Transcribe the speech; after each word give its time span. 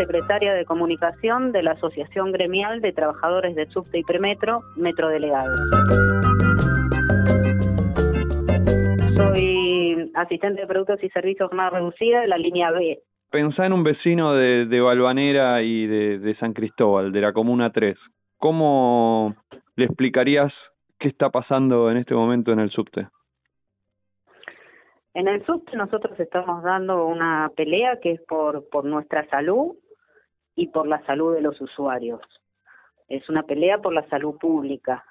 Secretaria 0.00 0.54
de 0.54 0.64
Comunicación 0.64 1.52
de 1.52 1.62
la 1.62 1.72
Asociación 1.72 2.32
Gremial 2.32 2.80
de 2.80 2.94
Trabajadores 2.94 3.54
de 3.54 3.66
Subte 3.66 3.98
y 3.98 4.02
Premetro, 4.02 4.62
Metro 4.74 5.10
Delegado. 5.10 5.54
Soy 9.14 10.10
asistente 10.14 10.62
de 10.62 10.66
productos 10.66 11.04
y 11.04 11.10
servicios 11.10 11.52
más 11.52 11.70
reducida 11.70 12.22
de 12.22 12.28
la 12.28 12.38
línea 12.38 12.70
B. 12.70 13.00
Pensá 13.30 13.66
en 13.66 13.74
un 13.74 13.84
vecino 13.84 14.32
de, 14.32 14.64
de 14.64 14.80
Balvanera 14.80 15.60
y 15.60 15.86
de, 15.86 16.18
de 16.18 16.34
San 16.36 16.54
Cristóbal, 16.54 17.12
de 17.12 17.20
la 17.20 17.34
Comuna 17.34 17.70
3. 17.70 17.98
¿Cómo 18.38 19.36
le 19.76 19.84
explicarías 19.84 20.50
qué 20.98 21.08
está 21.08 21.28
pasando 21.28 21.90
en 21.90 21.98
este 21.98 22.14
momento 22.14 22.52
en 22.52 22.60
el 22.60 22.70
subte? 22.70 23.06
En 25.12 25.28
el 25.28 25.44
subte 25.44 25.76
nosotros 25.76 26.18
estamos 26.18 26.62
dando 26.62 27.04
una 27.04 27.50
pelea 27.54 27.98
que 28.00 28.12
es 28.12 28.20
por, 28.22 28.66
por 28.70 28.86
nuestra 28.86 29.28
salud 29.28 29.76
y 30.60 30.66
por 30.66 30.86
la 30.86 31.02
salud 31.06 31.34
de 31.34 31.40
los 31.40 31.58
usuarios. 31.62 32.20
Es 33.08 33.26
una 33.30 33.44
pelea 33.44 33.78
por 33.78 33.94
la 33.94 34.06
salud 34.10 34.36
pública, 34.36 35.02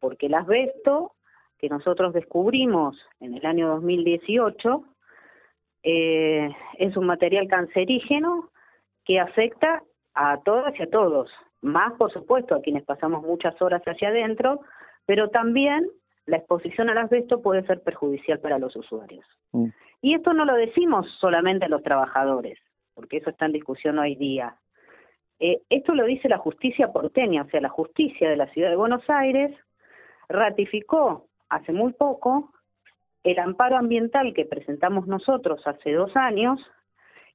porque 0.00 0.24
el 0.24 0.34
asbesto 0.34 1.12
que 1.58 1.68
nosotros 1.68 2.14
descubrimos 2.14 2.96
en 3.20 3.34
el 3.34 3.44
año 3.44 3.68
2018 3.68 4.84
eh, 5.82 6.48
es 6.78 6.96
un 6.96 7.04
material 7.04 7.46
cancerígeno 7.46 8.48
que 9.04 9.20
afecta 9.20 9.82
a 10.14 10.40
todas 10.42 10.72
y 10.80 10.84
a 10.84 10.88
todos, 10.88 11.30
más 11.60 11.92
por 11.98 12.10
supuesto 12.10 12.54
a 12.54 12.62
quienes 12.62 12.84
pasamos 12.84 13.22
muchas 13.22 13.60
horas 13.60 13.82
hacia 13.84 14.08
adentro, 14.08 14.60
pero 15.04 15.28
también 15.28 15.86
la 16.24 16.38
exposición 16.38 16.88
al 16.88 16.96
asbesto 16.96 17.42
puede 17.42 17.66
ser 17.66 17.82
perjudicial 17.82 18.40
para 18.40 18.58
los 18.58 18.74
usuarios. 18.74 19.26
Mm. 19.52 19.66
Y 20.00 20.14
esto 20.14 20.32
no 20.32 20.46
lo 20.46 20.54
decimos 20.54 21.06
solamente 21.20 21.66
a 21.66 21.68
los 21.68 21.82
trabajadores, 21.82 22.58
porque 22.94 23.18
eso 23.18 23.28
está 23.28 23.44
en 23.44 23.52
discusión 23.52 23.98
hoy 23.98 24.14
día. 24.14 24.56
Eh, 25.38 25.62
esto 25.68 25.94
lo 25.94 26.04
dice 26.04 26.28
la 26.28 26.38
justicia 26.38 26.92
porteña, 26.92 27.42
o 27.42 27.50
sea, 27.50 27.60
la 27.60 27.68
justicia 27.68 28.30
de 28.30 28.36
la 28.36 28.46
ciudad 28.52 28.70
de 28.70 28.76
Buenos 28.76 29.08
Aires 29.08 29.54
ratificó 30.28 31.26
hace 31.48 31.72
muy 31.72 31.92
poco 31.92 32.52
el 33.22 33.38
amparo 33.38 33.76
ambiental 33.76 34.32
que 34.34 34.44
presentamos 34.44 35.06
nosotros 35.06 35.60
hace 35.66 35.92
dos 35.92 36.16
años. 36.16 36.60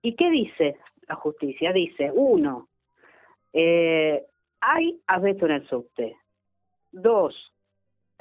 ¿Y 0.01 0.15
qué 0.15 0.29
dice 0.29 0.77
la 1.07 1.15
justicia? 1.15 1.73
Dice, 1.73 2.11
uno, 2.13 2.69
eh, 3.53 4.23
hay 4.61 4.99
asbesto 5.05 5.45
en 5.45 5.51
el 5.51 5.67
subte. 5.67 6.15
Dos, 6.91 7.35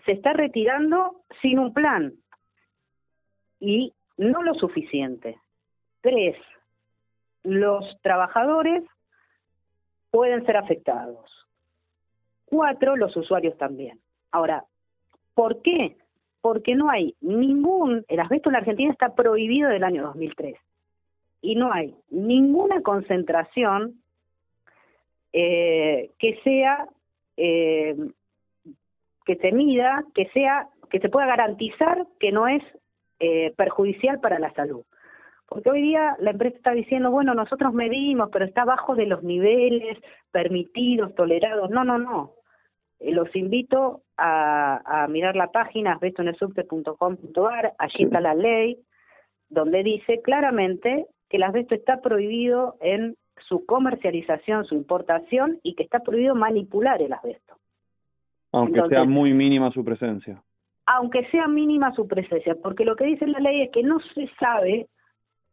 se 0.04 0.12
está 0.12 0.32
retirando 0.32 1.22
sin 1.40 1.58
un 1.58 1.72
plan 1.72 2.14
y 3.60 3.92
no 4.16 4.42
lo 4.42 4.54
suficiente. 4.54 5.38
Tres, 6.00 6.36
los 7.42 7.84
trabajadores 8.02 8.82
pueden 10.10 10.44
ser 10.46 10.56
afectados. 10.56 11.30
Cuatro, 12.46 12.96
los 12.96 13.16
usuarios 13.16 13.56
también. 13.58 14.00
Ahora, 14.32 14.64
¿por 15.34 15.62
qué? 15.62 15.96
Porque 16.40 16.74
no 16.74 16.90
hay 16.90 17.14
ningún, 17.20 18.04
el 18.08 18.20
asbesto 18.20 18.48
en 18.48 18.54
la 18.54 18.58
Argentina 18.60 18.92
está 18.92 19.14
prohibido 19.14 19.68
del 19.68 19.84
año 19.84 20.02
2003 20.04 20.56
y 21.42 21.54
no 21.54 21.72
hay 21.72 21.94
ninguna 22.10 22.82
concentración 22.82 24.00
eh, 25.32 26.10
que 26.18 26.40
sea 26.42 26.88
eh, 27.36 27.96
que 29.24 29.36
se 29.36 29.52
mida, 29.52 30.04
que 30.14 30.26
sea, 30.30 30.68
que 30.90 30.98
se 30.98 31.08
pueda 31.08 31.26
garantizar 31.26 32.06
que 32.18 32.32
no 32.32 32.48
es 32.48 32.62
eh, 33.20 33.52
perjudicial 33.56 34.20
para 34.20 34.38
la 34.38 34.52
salud. 34.54 34.84
Porque 35.50 35.68
hoy 35.68 35.82
día 35.82 36.16
la 36.20 36.30
empresa 36.30 36.56
está 36.56 36.70
diciendo, 36.70 37.10
bueno, 37.10 37.34
nosotros 37.34 37.74
medimos, 37.74 38.30
pero 38.32 38.44
está 38.44 38.64
bajo 38.64 38.94
de 38.94 39.06
los 39.06 39.24
niveles 39.24 39.98
permitidos, 40.30 41.12
tolerados. 41.16 41.70
No, 41.70 41.82
no, 41.82 41.98
no. 41.98 42.34
Eh, 43.00 43.10
los 43.10 43.34
invito 43.34 44.02
a, 44.16 45.02
a 45.02 45.08
mirar 45.08 45.34
la 45.34 45.50
página 45.50 45.94
asbestonesubte.com.ar, 45.94 47.74
allí 47.78 48.04
está 48.04 48.20
la 48.20 48.34
ley, 48.34 48.78
donde 49.48 49.82
dice 49.82 50.22
claramente 50.22 51.06
que 51.28 51.38
el 51.38 51.42
asbesto 51.42 51.74
está 51.74 52.00
prohibido 52.00 52.76
en 52.80 53.16
su 53.48 53.66
comercialización, 53.66 54.66
su 54.66 54.76
importación 54.76 55.58
y 55.64 55.74
que 55.74 55.82
está 55.82 55.98
prohibido 55.98 56.36
manipular 56.36 57.02
el 57.02 57.12
asbesto. 57.12 57.56
Aunque 58.52 58.86
sea 58.88 59.02
muy 59.02 59.34
mínima 59.34 59.72
su 59.72 59.84
presencia. 59.84 60.40
Aunque 60.86 61.28
sea 61.30 61.48
mínima 61.48 61.92
su 61.96 62.06
presencia, 62.06 62.54
porque 62.62 62.84
lo 62.84 62.94
que 62.94 63.06
dice 63.06 63.26
la 63.26 63.40
ley 63.40 63.62
es 63.62 63.72
que 63.72 63.82
no 63.82 63.98
se 64.14 64.28
sabe 64.38 64.86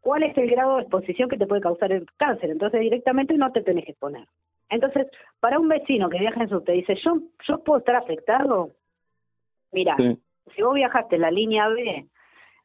cuál 0.02 0.24
es 0.24 0.38
el 0.38 0.50
grado 0.50 0.76
de 0.76 0.84
exposición 0.84 1.30
que 1.30 1.38
te 1.38 1.48
puede 1.48 1.62
causar 1.62 1.92
el 1.92 2.06
cáncer, 2.18 2.50
entonces 2.50 2.80
directamente 2.80 3.34
no 3.36 3.52
te 3.52 3.62
tenés 3.62 3.86
que 3.86 3.92
exponer. 3.92 4.26
Entonces, 4.70 5.08
para 5.40 5.60
un 5.60 5.68
vecino 5.68 6.10
que 6.10 6.20
viaja 6.20 6.42
en 6.42 6.50
su 6.50 6.62
te 6.62 6.74
dice, 6.74 6.96
yo, 7.04 7.20
yo 7.48 7.64
puedo 7.64 7.80
estar 7.80 7.96
afectado, 7.96 8.72
mira, 9.72 9.96
si 10.56 10.62
vos 10.62 10.76
viajaste 10.76 11.16
en 11.16 11.22
la 11.22 11.32
línea 11.32 11.68
B 11.70 12.06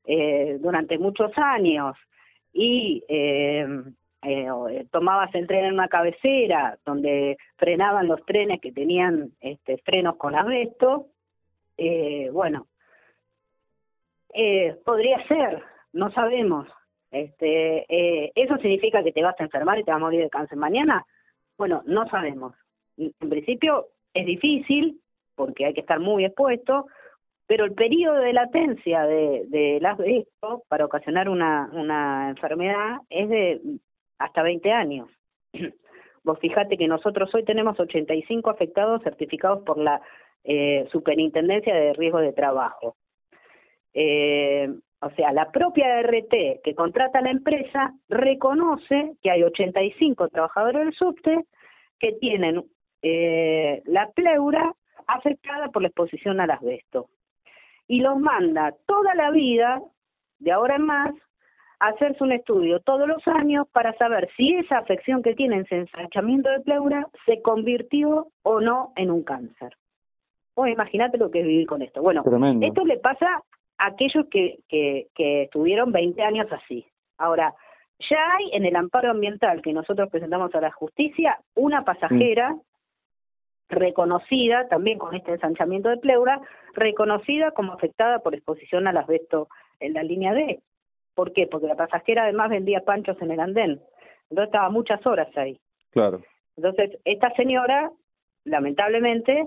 eh, 0.07 0.59
durante 0.61 0.99
muchos 0.99 1.31
años 1.37 1.97
y 2.53 3.05
eh, 3.09 3.67
eh, 4.23 4.47
eh, 4.71 4.87
tomabas 4.91 5.35
el 5.35 5.47
tren 5.47 5.65
en 5.65 5.75
una 5.75 5.89
cabecera 5.89 6.79
donde 6.85 7.37
frenaban 7.57 8.07
los 8.07 8.25
trenes 8.25 8.61
que 8.61 8.73
tenían 8.73 9.33
este, 9.41 9.79
frenos 9.79 10.17
con 10.17 10.35
asbesto, 10.35 11.07
eh, 11.77 12.31
bueno, 12.31 12.67
eh, 14.33 14.77
podría 14.85 15.27
ser, 15.27 15.63
no 15.93 16.11
sabemos. 16.13 16.69
Este, 17.13 17.85
eh, 17.89 18.33
¿Eso 18.35 18.57
significa 18.57 19.05
que 19.05 19.13
te 19.13 19.23
vas 19.23 19.39
a 19.39 19.45
enfermar 19.45 19.79
y 19.79 19.85
te 19.85 19.91
vas 19.91 19.99
a 19.99 20.05
morir 20.05 20.23
de 20.23 20.31
cáncer 20.31 20.59
mañana? 20.59 21.05
Bueno, 21.59 21.83
no 21.87 22.09
sabemos. 22.09 22.55
En 22.97 23.29
principio 23.29 23.89
es 24.15 24.27
difícil 24.27 24.99
porque 25.35 25.67
hay 25.67 25.75
que 25.75 25.81
estar 25.83 26.01
muy 26.01 26.25
expuesto, 26.25 26.87
pero 27.47 27.65
el 27.67 27.75
periodo 27.75 28.17
de 28.17 28.33
latencia 28.33 29.05
de, 29.05 29.45
de 29.49 29.81
asbesto 29.87 30.65
para 30.69 30.87
ocasionar 30.87 31.29
una, 31.29 31.69
una 31.73 32.31
enfermedad 32.31 33.01
es 33.11 33.29
de 33.29 33.61
hasta 34.19 34.43
20 34.43 34.73
años. 34.73 35.09
Vos 36.25 36.39
fijate 36.39 36.79
que 36.79 36.89
nosotros 36.89 37.35
hoy 37.35 37.45
tenemos 37.45 37.79
85 37.79 38.49
afectados 38.49 39.03
certificados 39.03 39.63
por 39.65 39.77
la 39.77 40.01
eh, 40.45 40.89
Superintendencia 40.93 41.75
de 41.75 41.93
Riesgo 41.93 42.21
de 42.21 42.33
Trabajo. 42.33 42.97
Eh, 43.93 44.73
o 45.03 45.11
sea, 45.11 45.33
la 45.33 45.51
propia 45.51 46.01
RT 46.01 46.63
que 46.63 46.75
contrata 46.77 47.19
a 47.19 47.23
la 47.23 47.33
empresa 47.33 47.93
reconoce 48.09 49.15
que 49.21 49.31
hay 49.33 49.43
85 49.43 50.29
trabajadores 50.29 50.85
del 50.85 50.95
subte 50.95 51.45
que 51.99 52.13
tienen 52.13 52.65
eh, 53.03 53.83
la 53.87 54.11
pleura 54.11 54.73
afectada 55.09 55.69
por 55.69 55.83
la 55.83 55.89
exposición 55.89 56.41
al 56.41 56.53
asbesto. 56.53 57.09
Y 57.89 58.01
los 58.01 58.17
manda 58.19 58.75
toda 58.87 59.15
la 59.17 59.33
vida, 59.33 59.83
de 60.39 60.53
ahora 60.53 60.77
en 60.77 60.87
más, 60.87 61.13
hacerse 61.81 62.23
un 62.23 62.31
estudio 62.31 62.79
todos 62.79 63.09
los 63.09 63.27
años 63.27 63.67
para 63.73 63.93
saber 63.95 64.31
si 64.37 64.55
esa 64.55 64.79
afección 64.79 65.21
que 65.21 65.35
tienen, 65.35 65.63
ese 65.63 65.79
ensanchamiento 65.79 66.49
de 66.49 66.61
pleura, 66.61 67.09
se 67.27 67.43
convirtió 67.43 68.29
o 68.43 68.61
no 68.61 68.93
en 68.95 69.11
un 69.11 69.25
cáncer. 69.25 69.77
O 70.55 70.65
imagínate 70.69 71.19
lo 71.19 71.33
que 71.33 71.41
es 71.41 71.47
vivir 71.47 71.67
con 71.67 71.83
esto. 71.83 72.01
Bueno, 72.01 72.23
esto 72.61 72.85
le 72.85 72.99
pasa 72.99 73.27
a 73.27 73.43
aquellos 73.79 74.27
que, 74.31 74.59
que, 74.69 75.09
que 75.15 75.45
estuvieron 75.45 75.93
20 75.93 76.23
años 76.23 76.47
así. 76.53 76.87
Ahora, 77.19 77.55
ya 78.11 78.35
hay 78.37 78.51
en 78.53 78.65
el 78.65 78.77
amparo 78.77 79.11
ambiental 79.11 79.63
que 79.63 79.73
nosotros 79.73 80.09
presentamos 80.11 80.55
a 80.55 80.61
la 80.61 80.73
justicia 80.73 81.39
una 81.55 81.85
pasajera 81.85 82.57
reconocida 83.69 84.69
también 84.69 84.99
con 84.99 85.15
este 85.15 85.33
ensanchamiento 85.33 85.89
de 85.89 85.97
pleura, 85.97 86.41
reconocida 86.75 87.53
como 87.53 87.73
afectada 87.73 88.19
por 88.19 88.35
exposición 88.35 88.87
al 88.87 88.99
asbesto 88.99 89.49
en 89.81 89.95
la 89.95 90.03
línea 90.03 90.35
D. 90.35 90.61
¿Por 91.15 91.33
qué? 91.33 91.47
Porque 91.47 91.67
la 91.67 91.77
pasajera 91.77 92.25
además 92.25 92.51
vendía 92.51 92.85
panchos 92.85 93.21
en 93.21 93.31
el 93.31 93.41
andén. 93.41 93.81
Entonces 94.31 94.47
estaba 94.47 94.71
muchas 94.71 95.05
horas 95.07 95.29
ahí. 95.37 95.59
Claro. 95.91 96.23
Entonces, 96.57 96.99
esta 97.05 97.31
señora, 97.35 97.91
lamentablemente, 98.45 99.47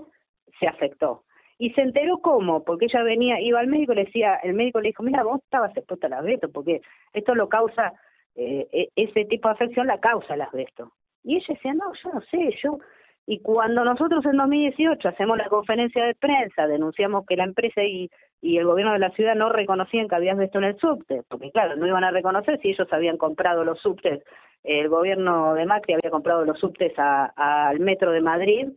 se 0.58 0.66
afectó. 0.66 1.22
Y 1.58 1.70
se 1.70 1.80
enteró 1.80 2.18
cómo, 2.18 2.64
porque 2.64 2.86
ella 2.86 3.02
venía, 3.02 3.40
iba 3.40 3.60
al 3.60 3.66
médico 3.66 3.92
y 3.92 3.96
le 3.96 4.04
decía, 4.04 4.36
el 4.42 4.54
médico 4.54 4.80
le 4.80 4.88
dijo, 4.88 5.02
mira, 5.02 5.22
vos 5.22 5.40
estabas 5.42 5.76
expuesta 5.76 6.06
al 6.06 6.14
asbesto, 6.14 6.50
porque 6.50 6.82
esto 7.12 7.34
lo 7.34 7.48
causa, 7.48 7.92
eh, 8.34 8.66
e-, 8.72 8.88
ese 8.96 9.24
tipo 9.24 9.48
de 9.48 9.54
afección 9.54 9.86
la 9.86 9.98
causa 9.98 10.34
el 10.34 10.42
asbesto. 10.42 10.92
Y 11.24 11.36
ella 11.36 11.46
decía, 11.48 11.74
no, 11.74 11.92
yo 12.02 12.10
no 12.12 12.20
sé, 12.22 12.56
yo 12.62 12.78
y 13.26 13.40
cuando 13.40 13.84
nosotros 13.84 14.24
en 14.24 14.36
2018 14.36 15.08
hacemos 15.08 15.36
la 15.36 15.48
conferencia 15.48 16.04
de 16.04 16.14
prensa, 16.14 16.68
denunciamos 16.68 17.26
que 17.26 17.36
la 17.36 17.42
empresa 17.42 17.82
y, 17.82 18.08
y 18.40 18.56
el 18.58 18.64
gobierno 18.64 18.92
de 18.92 19.00
la 19.00 19.10
ciudad 19.10 19.34
no 19.34 19.48
reconocían 19.48 20.08
que 20.08 20.14
había 20.14 20.32
esto 20.40 20.58
en 20.58 20.64
el 20.64 20.78
subte, 20.78 21.22
porque 21.28 21.50
claro, 21.50 21.74
no 21.74 21.88
iban 21.88 22.04
a 22.04 22.12
reconocer 22.12 22.60
si 22.60 22.70
ellos 22.70 22.86
habían 22.92 23.16
comprado 23.16 23.64
los 23.64 23.80
subtes, 23.80 24.22
el 24.62 24.88
gobierno 24.88 25.54
de 25.54 25.66
Macri 25.66 25.94
había 25.94 26.10
comprado 26.10 26.44
los 26.44 26.58
subtes 26.60 26.92
al 26.96 27.80
metro 27.80 28.12
de 28.12 28.20
Madrid, 28.20 28.68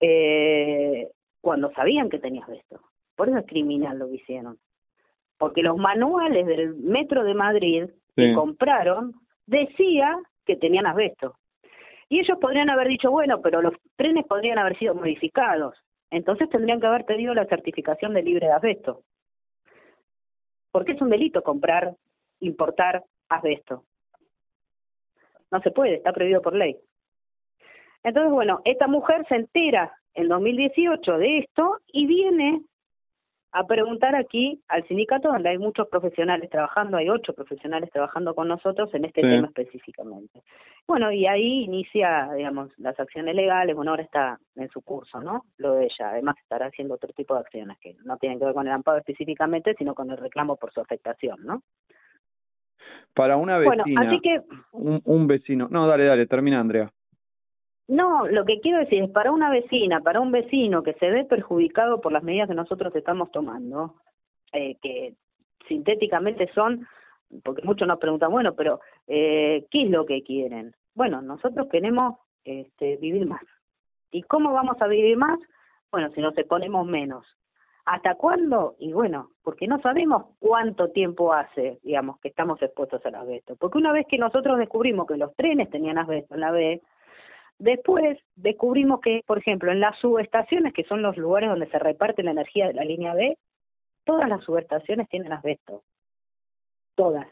eh, 0.00 1.08
cuando 1.46 1.70
sabían 1.74 2.10
que 2.10 2.18
tenías 2.18 2.48
esto. 2.48 2.80
Por 3.14 3.28
eso 3.28 3.38
es 3.38 3.46
criminal 3.46 4.00
lo 4.00 4.08
que 4.08 4.16
hicieron. 4.16 4.58
Porque 5.38 5.62
los 5.62 5.76
manuales 5.76 6.44
del 6.44 6.74
metro 6.74 7.22
de 7.22 7.34
Madrid 7.34 7.84
que 8.16 8.34
compraron 8.34 9.14
decía 9.46 10.18
que 10.44 10.56
tenían 10.56 10.86
asbesto. 10.86 11.36
Y 12.08 12.18
ellos 12.18 12.36
podrían 12.40 12.68
haber 12.68 12.88
dicho, 12.88 13.12
bueno, 13.12 13.42
pero 13.42 13.62
los 13.62 13.74
trenes 13.94 14.26
podrían 14.26 14.58
haber 14.58 14.76
sido 14.76 14.96
modificados. 14.96 15.76
Entonces 16.10 16.50
tendrían 16.50 16.80
que 16.80 16.88
haber 16.88 17.04
pedido 17.04 17.32
la 17.32 17.46
certificación 17.46 18.12
de 18.12 18.24
libre 18.24 18.46
de 18.48 18.52
asbesto. 18.52 19.02
Porque 20.72 20.92
es 20.92 21.00
un 21.00 21.10
delito 21.10 21.44
comprar, 21.44 21.94
importar 22.40 23.04
asbesto. 23.28 23.84
No 25.52 25.60
se 25.60 25.70
puede, 25.70 25.94
está 25.94 26.12
prohibido 26.12 26.42
por 26.42 26.56
ley. 26.56 26.76
Entonces, 28.02 28.32
bueno, 28.32 28.62
esta 28.64 28.88
mujer 28.88 29.24
se 29.28 29.36
entera 29.36 29.92
en 30.16 30.28
2018 30.28 31.18
de 31.18 31.38
esto 31.38 31.78
y 31.92 32.06
viene 32.06 32.62
a 33.52 33.66
preguntar 33.66 34.14
aquí 34.14 34.60
al 34.68 34.86
sindicato 34.86 35.28
donde 35.28 35.48
hay 35.50 35.58
muchos 35.58 35.88
profesionales 35.88 36.50
trabajando, 36.50 36.98
hay 36.98 37.08
ocho 37.08 37.32
profesionales 37.32 37.90
trabajando 37.90 38.34
con 38.34 38.48
nosotros 38.48 38.92
en 38.92 39.06
este 39.06 39.22
tema 39.22 39.46
específicamente. 39.46 40.42
Bueno, 40.86 41.10
y 41.10 41.26
ahí 41.26 41.64
inicia, 41.64 42.30
digamos, 42.34 42.70
las 42.78 42.98
acciones 43.00 43.34
legales, 43.34 43.74
bueno, 43.74 43.92
ahora 43.92 44.02
está 44.02 44.38
en 44.56 44.68
su 44.68 44.82
curso, 44.82 45.20
¿no? 45.20 45.44
Lo 45.56 45.74
de 45.74 45.84
ella, 45.84 46.10
además 46.10 46.36
estará 46.38 46.66
haciendo 46.66 46.94
otro 46.94 47.12
tipo 47.14 47.34
de 47.34 47.40
acciones 47.40 47.78
que 47.78 47.94
no 48.04 48.18
tienen 48.18 48.38
que 48.38 48.44
ver 48.44 48.54
con 48.54 48.66
el 48.66 48.72
amparo 48.74 48.98
específicamente, 48.98 49.74
sino 49.78 49.94
con 49.94 50.10
el 50.10 50.18
reclamo 50.18 50.56
por 50.56 50.72
su 50.72 50.80
afectación, 50.80 51.38
¿no? 51.42 51.62
Para 53.14 53.38
una 53.38 53.56
vecina, 53.56 53.84
bueno, 53.84 54.00
así 54.00 54.20
que, 54.20 54.42
un, 54.72 55.00
un 55.04 55.26
vecino, 55.26 55.68
no, 55.70 55.86
dale, 55.86 56.04
dale, 56.04 56.26
termina 56.26 56.60
Andrea. 56.60 56.92
No, 57.88 58.26
lo 58.26 58.44
que 58.44 58.60
quiero 58.60 58.78
decir 58.78 59.04
es 59.04 59.10
para 59.10 59.30
una 59.30 59.50
vecina, 59.50 60.00
para 60.00 60.20
un 60.20 60.32
vecino 60.32 60.82
que 60.82 60.94
se 60.94 61.08
ve 61.08 61.24
perjudicado 61.24 62.00
por 62.00 62.12
las 62.12 62.22
medidas 62.22 62.48
que 62.48 62.54
nosotros 62.54 62.94
estamos 62.96 63.30
tomando, 63.30 63.94
eh, 64.52 64.76
que 64.82 65.14
sintéticamente 65.68 66.50
son, 66.52 66.86
porque 67.44 67.62
muchos 67.62 67.86
nos 67.86 67.98
preguntan, 67.98 68.32
bueno, 68.32 68.54
pero 68.54 68.80
eh, 69.06 69.66
¿qué 69.70 69.84
es 69.84 69.90
lo 69.90 70.04
que 70.04 70.22
quieren? 70.22 70.74
Bueno, 70.94 71.22
nosotros 71.22 71.68
queremos 71.70 72.18
este, 72.44 72.96
vivir 72.96 73.26
más. 73.26 73.42
¿Y 74.10 74.22
cómo 74.22 74.52
vamos 74.52 74.80
a 74.80 74.86
vivir 74.88 75.16
más? 75.16 75.38
Bueno, 75.92 76.10
si 76.12 76.20
nos 76.20 76.34
ponemos 76.48 76.86
menos. 76.86 77.24
¿Hasta 77.84 78.16
cuándo? 78.16 78.74
Y 78.80 78.92
bueno, 78.92 79.30
porque 79.44 79.68
no 79.68 79.80
sabemos 79.80 80.24
cuánto 80.40 80.90
tiempo 80.90 81.32
hace, 81.32 81.78
digamos, 81.84 82.18
que 82.18 82.28
estamos 82.28 82.60
expuestos 82.60 83.04
al 83.06 83.14
asbesto. 83.14 83.54
Porque 83.54 83.78
una 83.78 83.92
vez 83.92 84.06
que 84.08 84.18
nosotros 84.18 84.58
descubrimos 84.58 85.06
que 85.06 85.16
los 85.16 85.32
trenes 85.36 85.70
tenían 85.70 85.98
asbesto 85.98 86.34
en 86.34 86.40
la 86.40 86.50
B, 86.50 86.82
Después 87.58 88.18
descubrimos 88.34 89.00
que, 89.00 89.22
por 89.26 89.38
ejemplo, 89.38 89.72
en 89.72 89.80
las 89.80 89.98
subestaciones, 89.98 90.74
que 90.74 90.84
son 90.84 91.02
los 91.02 91.16
lugares 91.16 91.48
donde 91.48 91.68
se 91.68 91.78
reparte 91.78 92.22
la 92.22 92.32
energía 92.32 92.66
de 92.66 92.74
la 92.74 92.84
línea 92.84 93.14
B, 93.14 93.38
todas 94.04 94.28
las 94.28 94.44
subestaciones 94.44 95.08
tienen 95.08 95.32
asbesto. 95.32 95.82
Todas. 96.94 97.28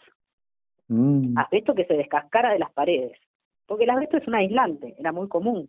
Mm. 0.89 1.37
Asbesto 1.39 1.75
que 1.75 1.85
se 1.85 1.95
descascara 1.95 2.53
de 2.53 2.59
las 2.59 2.73
paredes. 2.73 3.19
Porque 3.67 3.85
el 3.85 3.91
asbesto 3.91 4.17
es 4.17 4.27
un 4.27 4.35
aislante, 4.35 4.95
era 4.99 5.13
muy 5.13 5.29
común. 5.29 5.69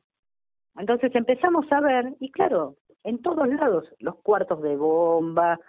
Entonces 0.77 1.13
empezamos 1.15 1.69
a 1.71 1.81
ver, 1.81 2.13
y 2.19 2.31
claro, 2.31 2.75
en 3.03 3.21
todos 3.21 3.47
lados, 3.47 3.93
los 3.99 4.15
cuartos 4.17 4.61
de 4.61 4.75
bomba, 4.75 5.59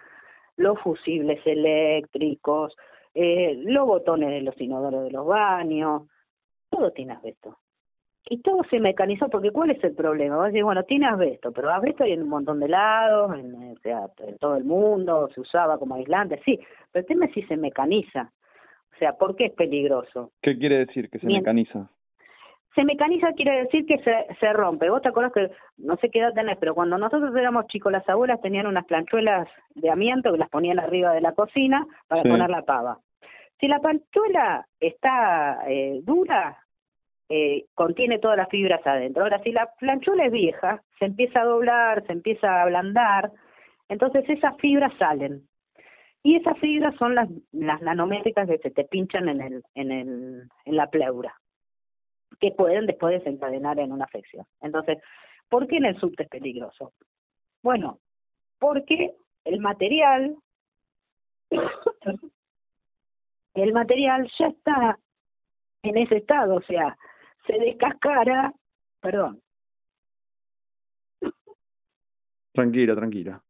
los 0.55 0.79
fusibles 0.79 1.45
eléctricos, 1.45 2.75
eh, 3.13 3.61
los 3.65 3.85
botones 3.85 4.29
de 4.29 4.41
los 4.41 4.59
inodoros 4.59 5.03
de 5.03 5.11
los 5.11 5.25
baños, 5.25 6.03
todo 6.69 6.91
tiene 6.91 7.13
asbesto 7.13 7.57
y 8.29 8.41
todo 8.41 8.63
se 8.69 8.79
mecanizó, 8.79 9.29
porque 9.29 9.51
¿cuál 9.51 9.71
es 9.71 9.83
el 9.83 9.95
problema? 9.95 10.37
Vos 10.37 10.47
decís, 10.47 10.63
bueno, 10.63 10.83
tiene 10.83 11.07
asbesto, 11.07 11.51
pero 11.51 11.69
asbesto 11.69 12.03
hay 12.03 12.13
en 12.13 12.23
un 12.23 12.29
montón 12.29 12.59
de 12.59 12.67
lados, 12.67 13.33
en, 13.37 13.55
o 13.55 13.79
sea, 13.81 14.07
en 14.25 14.37
todo 14.37 14.55
el 14.55 14.63
mundo, 14.63 15.29
se 15.33 15.41
usaba 15.41 15.77
como 15.77 15.95
aislante, 15.95 16.41
sí, 16.43 16.59
pero 16.91 17.01
el 17.01 17.07
tema 17.07 17.25
es 17.25 17.33
si 17.33 17.43
se 17.43 17.57
mecaniza. 17.57 18.31
O 18.93 18.97
sea, 18.97 19.13
¿por 19.13 19.35
qué 19.35 19.45
es 19.45 19.53
peligroso? 19.53 20.31
¿Qué 20.41 20.57
quiere 20.57 20.79
decir 20.79 21.09
que 21.09 21.19
se 21.19 21.27
mecaniza? 21.27 21.89
Se 22.73 22.83
mecaniza 22.83 23.31
quiere 23.33 23.63
decir 23.63 23.85
que 23.85 23.97
se, 23.99 24.27
se 24.39 24.53
rompe. 24.53 24.89
Vos 24.89 25.01
te 25.01 25.09
acordás 25.09 25.33
que, 25.33 25.51
no 25.77 25.97
sé 25.97 26.09
qué 26.09 26.19
edad 26.19 26.33
tenés, 26.33 26.57
pero 26.57 26.75
cuando 26.75 26.97
nosotros 26.97 27.35
éramos 27.35 27.67
chicos, 27.67 27.91
las 27.91 28.07
abuelas 28.09 28.41
tenían 28.41 28.67
unas 28.67 28.85
planchuelas 28.85 29.47
de 29.75 29.89
amianto 29.89 30.31
que 30.31 30.37
las 30.37 30.49
ponían 30.49 30.79
arriba 30.79 31.13
de 31.13 31.21
la 31.21 31.33
cocina 31.33 31.85
para 32.07 32.23
poner 32.23 32.49
la 32.49 32.63
pava. 32.63 32.99
Si 33.59 33.67
la 33.67 33.79
planchuela 33.79 34.67
está 34.79 35.59
eh, 35.67 36.01
dura, 36.03 36.57
eh, 37.29 37.65
contiene 37.75 38.19
todas 38.19 38.37
las 38.37 38.49
fibras 38.49 38.85
adentro. 38.85 39.23
Ahora, 39.23 39.41
si 39.43 39.51
la 39.51 39.69
planchula 39.79 40.25
es 40.25 40.31
vieja, 40.31 40.81
se 40.97 41.05
empieza 41.05 41.41
a 41.41 41.45
doblar, 41.45 42.05
se 42.05 42.13
empieza 42.13 42.47
a 42.47 42.63
ablandar, 42.63 43.31
entonces 43.89 44.23
esas 44.29 44.55
fibras 44.57 44.93
salen. 44.97 45.47
Y 46.23 46.35
esas 46.35 46.57
fibras 46.59 46.95
son 46.95 47.15
las, 47.15 47.29
las 47.51 47.81
nanométricas 47.81 48.47
que 48.47 48.57
se 48.57 48.71
te 48.71 48.83
pinchan 48.85 49.29
en, 49.29 49.41
el, 49.41 49.63
en, 49.75 49.91
el, 49.91 50.49
en 50.65 50.75
la 50.75 50.89
pleura, 50.89 51.33
que 52.39 52.51
pueden 52.51 52.85
después 52.85 53.19
desencadenar 53.19 53.79
en 53.79 53.91
una 53.91 54.05
afección. 54.05 54.45
Entonces, 54.61 54.97
¿por 55.49 55.67
qué 55.67 55.77
en 55.77 55.85
el 55.85 55.99
subte 55.99 56.23
es 56.23 56.29
peligroso? 56.29 56.93
Bueno, 57.61 57.99
porque 58.59 59.13
el 59.45 59.59
material, 59.59 60.35
el 63.53 63.73
material 63.73 64.29
ya 64.39 64.47
está 64.47 64.99
en 65.83 65.97
ese 65.97 66.17
estado, 66.17 66.55
o 66.55 66.61
sea, 66.61 66.97
se 67.47 67.57
descascara, 67.57 68.53
perdón. 69.01 69.41
Tranquila, 72.53 72.95
tranquila. 72.95 73.41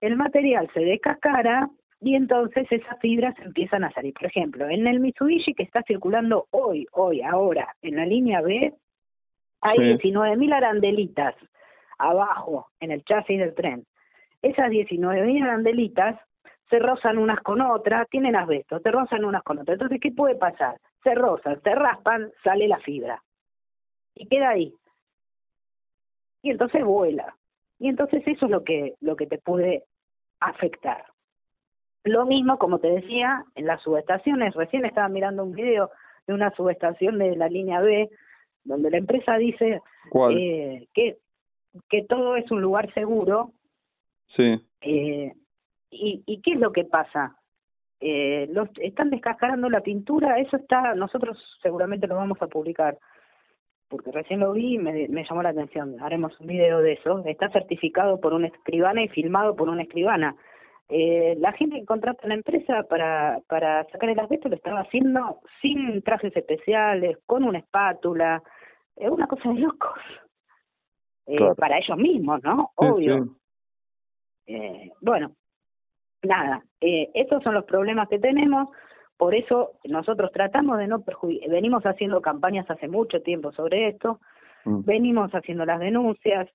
El 0.00 0.16
material 0.16 0.70
se 0.72 0.80
descascara 0.80 1.68
y 2.00 2.14
entonces 2.14 2.66
esas 2.70 2.98
fibras 3.00 3.34
empiezan 3.40 3.84
a 3.84 3.90
salir. 3.92 4.14
Por 4.14 4.26
ejemplo, 4.26 4.68
en 4.68 4.86
el 4.86 5.00
Mitsubishi 5.00 5.54
que 5.54 5.64
está 5.64 5.82
circulando 5.82 6.46
hoy, 6.50 6.86
hoy, 6.92 7.22
ahora, 7.22 7.74
en 7.82 7.96
la 7.96 8.06
línea 8.06 8.40
B, 8.40 8.72
hay 9.60 9.78
19.000 9.78 10.54
arandelitas 10.54 11.34
abajo 11.98 12.68
en 12.80 12.92
el 12.92 13.02
chasis 13.04 13.38
del 13.40 13.54
tren. 13.54 13.84
Esas 14.40 14.70
19.000 14.70 15.42
arandelitas 15.42 16.20
se 16.70 16.78
rozan 16.78 17.18
unas 17.18 17.40
con 17.40 17.60
otras, 17.60 18.08
tienen 18.08 18.36
asbesto, 18.36 18.78
se 18.80 18.90
rozan 18.90 19.24
unas 19.24 19.42
con 19.42 19.58
otras. 19.58 19.74
Entonces, 19.74 19.98
¿qué 20.00 20.12
puede 20.12 20.36
pasar? 20.36 20.76
Se 21.02 21.14
rozan, 21.14 21.60
se 21.62 21.74
raspan, 21.74 22.30
sale 22.42 22.68
la 22.68 22.78
fibra. 22.78 23.22
Y 24.14 24.26
queda 24.26 24.50
ahí. 24.50 24.74
Y 26.42 26.50
entonces 26.50 26.84
vuela. 26.84 27.36
Y 27.78 27.88
entonces 27.88 28.22
eso 28.26 28.46
es 28.46 28.50
lo 28.50 28.64
que, 28.64 28.94
lo 29.00 29.16
que 29.16 29.26
te 29.26 29.38
puede 29.38 29.84
afectar. 30.40 31.04
Lo 32.04 32.26
mismo, 32.26 32.58
como 32.58 32.78
te 32.78 32.88
decía, 32.88 33.44
en 33.54 33.66
las 33.66 33.82
subestaciones. 33.82 34.54
Recién 34.54 34.84
estaba 34.84 35.08
mirando 35.08 35.44
un 35.44 35.52
video 35.52 35.90
de 36.26 36.34
una 36.34 36.50
subestación 36.54 37.18
de 37.18 37.36
la 37.36 37.48
línea 37.48 37.80
B, 37.80 38.10
donde 38.64 38.90
la 38.90 38.98
empresa 38.98 39.36
dice 39.36 39.80
eh, 40.30 40.88
que, 40.94 41.18
que 41.88 42.02
todo 42.04 42.36
es 42.36 42.50
un 42.50 42.60
lugar 42.60 42.92
seguro. 42.94 43.52
Sí. 44.36 44.60
Eh, 44.80 45.32
¿Y, 45.90 46.22
¿Y 46.26 46.40
qué 46.42 46.52
es 46.52 46.60
lo 46.60 46.72
que 46.72 46.84
pasa? 46.84 47.37
Eh, 48.00 48.48
los, 48.52 48.68
están 48.80 49.10
descascarando 49.10 49.68
la 49.68 49.80
pintura, 49.80 50.38
eso 50.38 50.56
está, 50.56 50.94
nosotros 50.94 51.36
seguramente 51.62 52.06
lo 52.06 52.14
vamos 52.14 52.40
a 52.40 52.46
publicar, 52.46 52.96
porque 53.88 54.12
recién 54.12 54.40
lo 54.40 54.52
vi 54.52 54.74
y 54.74 54.78
me, 54.78 55.08
me 55.08 55.24
llamó 55.24 55.42
la 55.42 55.48
atención, 55.48 55.96
haremos 56.00 56.38
un 56.40 56.46
video 56.46 56.80
de 56.80 56.92
eso, 56.92 57.22
está 57.24 57.50
certificado 57.50 58.20
por 58.20 58.34
una 58.34 58.48
escribana 58.48 59.02
y 59.02 59.08
filmado 59.08 59.56
por 59.56 59.68
una 59.68 59.82
escribana. 59.82 60.36
Eh, 60.90 61.36
la 61.38 61.52
gente 61.52 61.80
que 61.80 61.84
contrata 61.84 62.26
la 62.28 62.34
empresa 62.34 62.82
para, 62.84 63.40
para 63.46 63.84
sacar 63.90 64.08
el 64.08 64.18
asbesto 64.18 64.48
lo 64.48 64.56
estaba 64.56 64.80
haciendo 64.80 65.40
sin 65.60 66.00
trajes 66.02 66.34
especiales, 66.34 67.18
con 67.26 67.44
una 67.44 67.58
espátula, 67.58 68.42
es 68.96 69.10
una 69.10 69.26
cosa 69.26 69.50
de 69.50 69.60
locos. 69.60 69.98
Eh, 71.26 71.38
Para 71.56 71.78
ellos 71.78 71.98
mismos, 71.98 72.42
¿no? 72.42 72.70
Obvio. 72.76 73.28
Eh, 74.46 74.90
bueno, 75.02 75.32
nada, 76.28 76.62
eh, 76.80 77.10
estos 77.14 77.42
son 77.42 77.54
los 77.54 77.64
problemas 77.64 78.08
que 78.08 78.18
tenemos, 78.18 78.68
por 79.16 79.34
eso 79.34 79.72
nosotros 79.84 80.30
tratamos 80.32 80.78
de 80.78 80.86
no 80.86 81.00
perjudicar, 81.00 81.50
venimos 81.50 81.84
haciendo 81.84 82.22
campañas 82.22 82.70
hace 82.70 82.86
mucho 82.86 83.20
tiempo 83.22 83.50
sobre 83.52 83.88
esto, 83.88 84.20
mm. 84.64 84.84
venimos 84.84 85.32
haciendo 85.32 85.64
las 85.64 85.80
denuncias, 85.80 86.48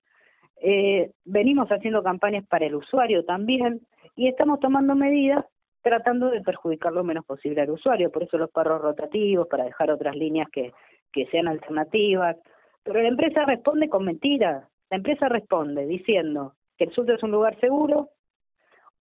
eh, 0.62 1.10
venimos 1.24 1.68
haciendo 1.70 2.02
campañas 2.02 2.46
para 2.46 2.64
el 2.64 2.74
usuario 2.74 3.24
también 3.24 3.80
y 4.16 4.28
estamos 4.28 4.60
tomando 4.60 4.94
medidas 4.94 5.44
tratando 5.82 6.30
de 6.30 6.40
perjudicar 6.40 6.94
lo 6.94 7.04
menos 7.04 7.26
posible 7.26 7.60
al 7.60 7.70
usuario, 7.70 8.10
por 8.10 8.22
eso 8.22 8.38
los 8.38 8.50
perros 8.50 8.80
rotativos, 8.80 9.46
para 9.48 9.64
dejar 9.64 9.90
otras 9.90 10.16
líneas 10.16 10.48
que, 10.50 10.72
que 11.12 11.26
sean 11.26 11.46
alternativas, 11.46 12.36
pero 12.82 13.02
la 13.02 13.08
empresa 13.08 13.44
responde 13.44 13.90
con 13.90 14.06
mentiras, 14.06 14.64
la 14.90 14.96
empresa 14.96 15.28
responde 15.28 15.86
diciendo 15.86 16.54
que 16.78 16.84
el 16.84 16.92
sur 16.92 17.10
es 17.10 17.22
un 17.22 17.32
lugar 17.32 17.60
seguro, 17.60 18.08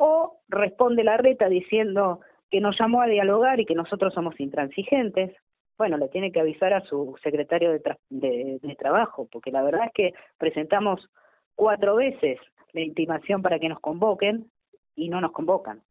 o 0.06 0.42
responde 0.50 1.02
la 1.06 1.16
reta 1.16 1.48
diciendo 1.48 2.20
que 2.52 2.60
nos 2.60 2.78
llamó 2.78 3.02
a 3.02 3.08
dialogar 3.08 3.62
y 3.62 3.66
que 3.66 3.74
nosotros 3.74 4.14
somos 4.14 4.38
intransigentes. 4.38 5.34
Bueno, 5.78 5.96
le 5.96 6.10
tiene 6.10 6.30
que 6.30 6.42
avisar 6.42 6.74
a 6.74 6.82
su 6.82 7.16
secretario 7.24 7.72
de, 7.72 7.80
de, 8.10 8.76
trabajo, 8.76 9.30
porque 9.32 9.50
la 9.50 9.64
verdad 9.64 9.86
es 9.86 9.94
que 9.94 10.14
presentamos 10.38 11.10
cuatro 11.56 11.96
veces 11.96 12.38
la 12.74 12.82
intimación 12.82 13.42
para 13.42 13.60
que 13.60 13.70
nos 13.70 13.80
convoquen 13.80 14.52
y 14.94 15.08
no 15.08 15.22
nos 15.22 15.32
convocan. 15.32 15.82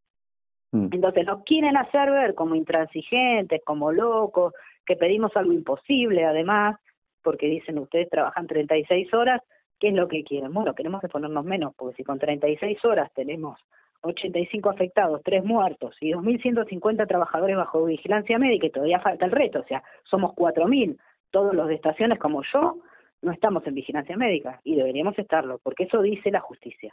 Mm. 0.72 0.88
Entonces 0.92 1.24
nos 1.24 1.42
quieren 1.44 1.78
hacer 1.78 2.10
ver 2.10 2.34
como 2.34 2.54
intransigentes, 2.54 3.62
como 3.64 3.92
locos, 3.92 4.52
que 4.84 4.96
pedimos 4.96 5.34
algo 5.36 5.54
imposible 5.54 6.26
además, 6.26 6.78
porque 7.22 7.46
dicen 7.46 7.78
ustedes 7.78 8.10
trabajan 8.10 8.46
36 8.46 9.14
horas, 9.14 9.40
¿qué 9.80 9.88
es 9.88 9.94
lo 9.94 10.06
que 10.06 10.22
quieren? 10.22 10.52
Bueno, 10.52 10.74
queremos 10.74 11.02
exponernos 11.02 11.46
menos, 11.46 11.74
porque 11.76 11.96
si 11.96 12.04
con 12.04 12.18
36 12.18 12.84
horas 12.84 13.10
tenemos 13.14 13.58
85 14.02 14.70
afectados, 14.70 15.22
3 15.24 15.44
muertos 15.44 15.96
y 16.00 16.12
2.150 16.12 17.06
trabajadores 17.06 17.56
bajo 17.56 17.84
vigilancia 17.84 18.38
médica 18.38 18.66
y 18.66 18.70
todavía 18.70 19.00
falta 19.00 19.24
el 19.24 19.30
reto, 19.30 19.60
o 19.60 19.64
sea, 19.64 19.82
somos 20.04 20.32
4.000, 20.32 20.98
todos 21.30 21.54
los 21.54 21.68
de 21.68 21.74
estaciones 21.74 22.18
como 22.18 22.42
yo, 22.52 22.78
no 23.22 23.32
estamos 23.32 23.66
en 23.66 23.74
vigilancia 23.74 24.16
médica 24.16 24.60
y 24.64 24.74
deberíamos 24.74 25.18
estarlo, 25.18 25.58
porque 25.62 25.84
eso 25.84 26.02
dice 26.02 26.30
la 26.30 26.40
justicia. 26.40 26.92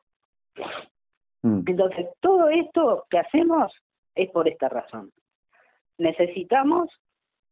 Mm. 1.41 1.61
Entonces, 1.65 2.07
todo 2.19 2.49
esto 2.49 3.05
que 3.09 3.19
hacemos 3.19 3.73
es 4.15 4.29
por 4.29 4.47
esta 4.47 4.69
razón. 4.69 5.11
Necesitamos 5.97 6.89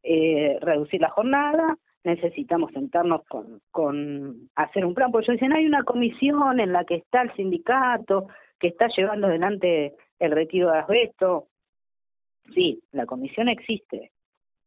eh, 0.04 0.58
reducir 0.62 1.02
la 1.02 1.10
jornada, 1.10 1.78
necesitamos 2.04 2.72
sentarnos 2.72 3.26
con, 3.26 3.62
con 3.72 4.50
hacer 4.56 4.86
un 4.86 4.94
plan, 4.94 5.12
porque 5.12 5.26
ellos 5.26 5.40
dicen, 5.40 5.54
hay 5.54 5.66
una 5.66 5.84
comisión 5.84 6.60
en 6.60 6.72
la 6.74 6.86
que 6.86 6.96
está 6.96 7.22
el 7.22 7.34
sindicato, 7.36 8.28
que 8.60 8.68
está 8.68 8.88
llevando 8.96 9.28
adelante 9.28 9.94
el 10.20 10.32
retiro 10.32 10.72
de 10.72 10.80
asbesto. 10.80 11.48
Sí, 12.54 12.82
la 12.92 13.06
comisión 13.06 13.50
existe 13.50 14.12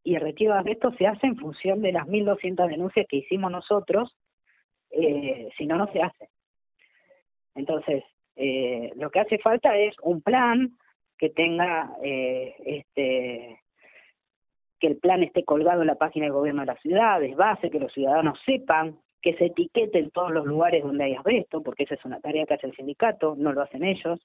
y 0.03 0.15
el 0.15 0.23
retiro 0.23 0.53
de 0.53 0.61
asbesto 0.61 0.93
se 0.93 1.07
hace 1.07 1.27
en 1.27 1.37
función 1.37 1.83
de 1.83 1.93
las 1.93 2.07
1.200 2.07 2.69
denuncias 2.69 3.07
que 3.09 3.19
hicimos 3.19 3.51
nosotros, 3.51 4.17
eh, 4.91 5.49
si 5.57 5.67
no, 5.67 5.77
no 5.77 5.91
se 5.93 6.03
hace. 6.03 6.29
Entonces, 7.55 8.05
eh, 8.37 8.93
lo 8.97 9.11
que 9.11 9.21
hace 9.21 9.39
falta 9.39 9.77
es 9.77 9.95
un 10.03 10.23
plan 10.23 10.77
que 11.19 11.31
tenga 11.31 11.95
eh, 12.03 12.55
este 12.65 13.60
que 14.81 14.87
el 14.87 14.97
plan 14.97 15.23
esté 15.23 15.45
colgado 15.45 15.83
en 15.83 15.87
la 15.87 15.95
página 15.95 16.25
del 16.25 16.33
gobierno 16.33 16.63
de 16.63 16.67
la 16.67 16.77
ciudad, 16.77 17.23
es 17.23 17.37
base, 17.37 17.71
que 17.71 17.79
los 17.79 17.93
ciudadanos 17.93 18.39
sepan, 18.45 18.97
que 19.23 19.37
se 19.37 19.47
etiquete 19.47 19.99
en 19.99 20.11
todos 20.11 20.33
los 20.33 20.47
lugares 20.47 20.83
donde 20.83 21.05
hay 21.05 21.15
asbesto, 21.15 21.63
porque 21.63 21.85
esa 21.85 21.95
es 21.95 22.05
una 22.05 22.21
tarea 22.21 22.47
que 22.47 22.55
hace 22.55 22.67
el 22.67 22.75
sindicato, 22.75 23.35
no 23.37 23.53
lo 23.53 23.61
hacen 23.63 23.85
ellos, 23.85 24.19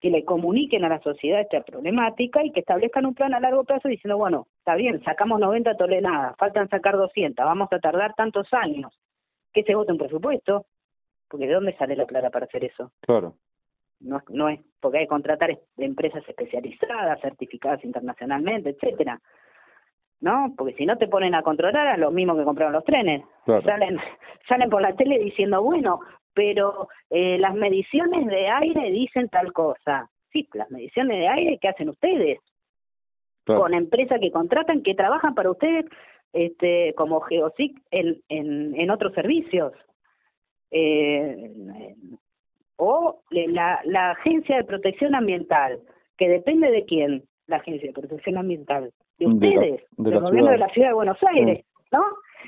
que 0.00 0.10
le 0.10 0.24
comuniquen 0.24 0.84
a 0.84 0.88
la 0.88 1.00
sociedad 1.00 1.40
esta 1.40 1.62
problemática 1.62 2.44
y 2.44 2.50
que 2.50 2.60
establezcan 2.60 3.06
un 3.06 3.14
plan 3.14 3.32
a 3.32 3.40
largo 3.40 3.64
plazo 3.64 3.88
diciendo, 3.88 4.18
bueno, 4.18 4.48
está 4.58 4.74
bien, 4.74 5.02
sacamos 5.04 5.40
90 5.40 5.76
toneladas, 5.76 6.36
faltan 6.36 6.68
sacar 6.68 6.96
200, 6.96 7.44
vamos 7.44 7.68
a 7.72 7.78
tardar 7.78 8.14
tantos 8.14 8.52
años, 8.52 8.92
que 9.52 9.62
se 9.62 9.74
vote 9.74 9.92
un 9.92 9.98
presupuesto, 9.98 10.66
porque 11.28 11.46
¿de 11.46 11.54
dónde 11.54 11.76
sale 11.76 11.96
la 11.96 12.06
plata 12.06 12.30
para 12.30 12.46
hacer 12.46 12.64
eso? 12.64 12.90
Claro. 13.00 13.34
No, 14.00 14.20
no 14.28 14.48
es 14.48 14.60
porque 14.80 14.98
hay 14.98 15.04
que 15.04 15.08
contratar 15.08 15.58
empresas 15.78 16.22
especializadas, 16.28 17.20
certificadas 17.22 17.82
internacionalmente, 17.84 18.70
etcétera. 18.70 19.18
¿No? 20.24 20.54
Porque 20.56 20.72
si 20.72 20.86
no 20.86 20.96
te 20.96 21.06
ponen 21.06 21.34
a 21.34 21.42
controlar 21.42 21.86
a 21.86 21.98
los 21.98 22.10
mismos 22.10 22.38
que 22.38 22.44
compraron 22.44 22.72
los 22.72 22.84
trenes. 22.84 23.22
Salen 23.44 23.98
salen 24.48 24.70
por 24.70 24.80
la 24.80 24.96
tele 24.96 25.18
diciendo, 25.18 25.62
bueno, 25.62 26.00
pero 26.32 26.88
eh, 27.10 27.36
las 27.38 27.54
mediciones 27.54 28.26
de 28.28 28.48
aire 28.48 28.90
dicen 28.90 29.28
tal 29.28 29.52
cosa. 29.52 30.08
Sí, 30.32 30.48
las 30.54 30.70
mediciones 30.70 31.18
de 31.18 31.28
aire 31.28 31.58
¿qué 31.60 31.68
hacen 31.68 31.90
ustedes? 31.90 32.38
Con 33.44 33.74
empresas 33.74 34.18
que 34.18 34.32
contratan, 34.32 34.82
que 34.82 34.94
trabajan 34.94 35.34
para 35.34 35.50
ustedes 35.50 35.84
este 36.32 36.94
como 36.96 37.20
Geosic 37.20 37.78
en, 37.90 38.22
en, 38.30 38.74
en 38.80 38.90
otros 38.90 39.12
servicios. 39.12 39.74
Eh, 40.70 41.52
o 42.76 43.20
la, 43.28 43.82
la 43.84 44.12
Agencia 44.12 44.56
de 44.56 44.64
Protección 44.64 45.14
Ambiental, 45.14 45.80
que 46.16 46.30
depende 46.30 46.70
de 46.70 46.86
quién, 46.86 47.24
la 47.46 47.56
Agencia 47.56 47.88
de 47.88 47.92
Protección 47.92 48.38
Ambiental, 48.38 48.90
de 49.18 49.26
ustedes, 49.26 49.82
del 49.96 50.20
gobierno 50.20 50.50
de 50.50 50.58
la 50.58 50.68
Ciudad 50.68 50.88
de 50.88 50.94
Buenos 50.94 51.18
Aires, 51.22 51.64
¿no? 51.92 52.02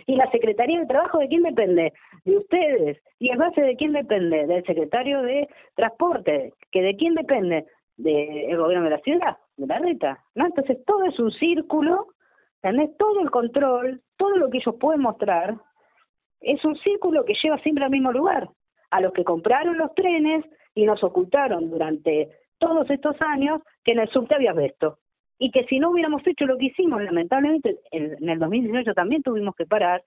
Y 0.06 0.16
la 0.16 0.30
Secretaría 0.30 0.80
de 0.80 0.86
Trabajo, 0.86 1.18
¿de 1.18 1.28
quién 1.28 1.42
depende? 1.42 1.92
De 2.24 2.36
ustedes. 2.36 2.98
¿Y 3.18 3.30
en 3.30 3.38
base 3.38 3.62
de 3.62 3.76
quién 3.76 3.92
depende? 3.92 4.46
Del 4.46 4.64
Secretario 4.64 5.22
de 5.22 5.48
Transporte, 5.74 6.52
que 6.70 6.82
de 6.82 6.96
quién 6.96 7.14
depende? 7.14 7.64
Del 7.96 8.56
gobierno 8.56 8.84
de 8.84 8.90
la 8.90 9.00
ciudad, 9.00 9.36
de 9.56 9.66
la 9.66 9.78
reta, 9.78 10.18
¿no? 10.34 10.46
Entonces 10.46 10.84
todo 10.84 11.04
es 11.04 11.18
un 11.18 11.30
círculo, 11.32 12.08
¿entendés? 12.62 12.96
Todo 12.98 13.20
el 13.20 13.30
control, 13.30 14.02
todo 14.16 14.36
lo 14.36 14.50
que 14.50 14.58
ellos 14.58 14.74
pueden 14.78 15.00
mostrar, 15.00 15.54
es 16.40 16.64
un 16.64 16.76
círculo 16.76 17.24
que 17.24 17.34
lleva 17.42 17.58
siempre 17.58 17.84
al 17.84 17.90
mismo 17.90 18.12
lugar 18.12 18.48
a 18.90 19.00
los 19.00 19.12
que 19.12 19.24
compraron 19.24 19.78
los 19.78 19.94
trenes 19.94 20.44
y 20.74 20.84
nos 20.84 21.02
ocultaron 21.02 21.70
durante 21.70 22.30
todos 22.58 22.88
estos 22.90 23.16
años 23.20 23.62
que 23.84 23.92
en 23.92 24.00
el 24.00 24.08
subte 24.08 24.34
había 24.34 24.52
asbesto. 24.52 24.98
Y 25.38 25.50
que 25.50 25.64
si 25.64 25.78
no 25.78 25.90
hubiéramos 25.90 26.26
hecho 26.26 26.46
lo 26.46 26.56
que 26.56 26.66
hicimos, 26.66 27.02
lamentablemente 27.02 27.78
en 27.90 28.28
el 28.28 28.38
2018 28.38 28.94
también 28.94 29.22
tuvimos 29.22 29.54
que 29.54 29.66
parar, 29.66 30.02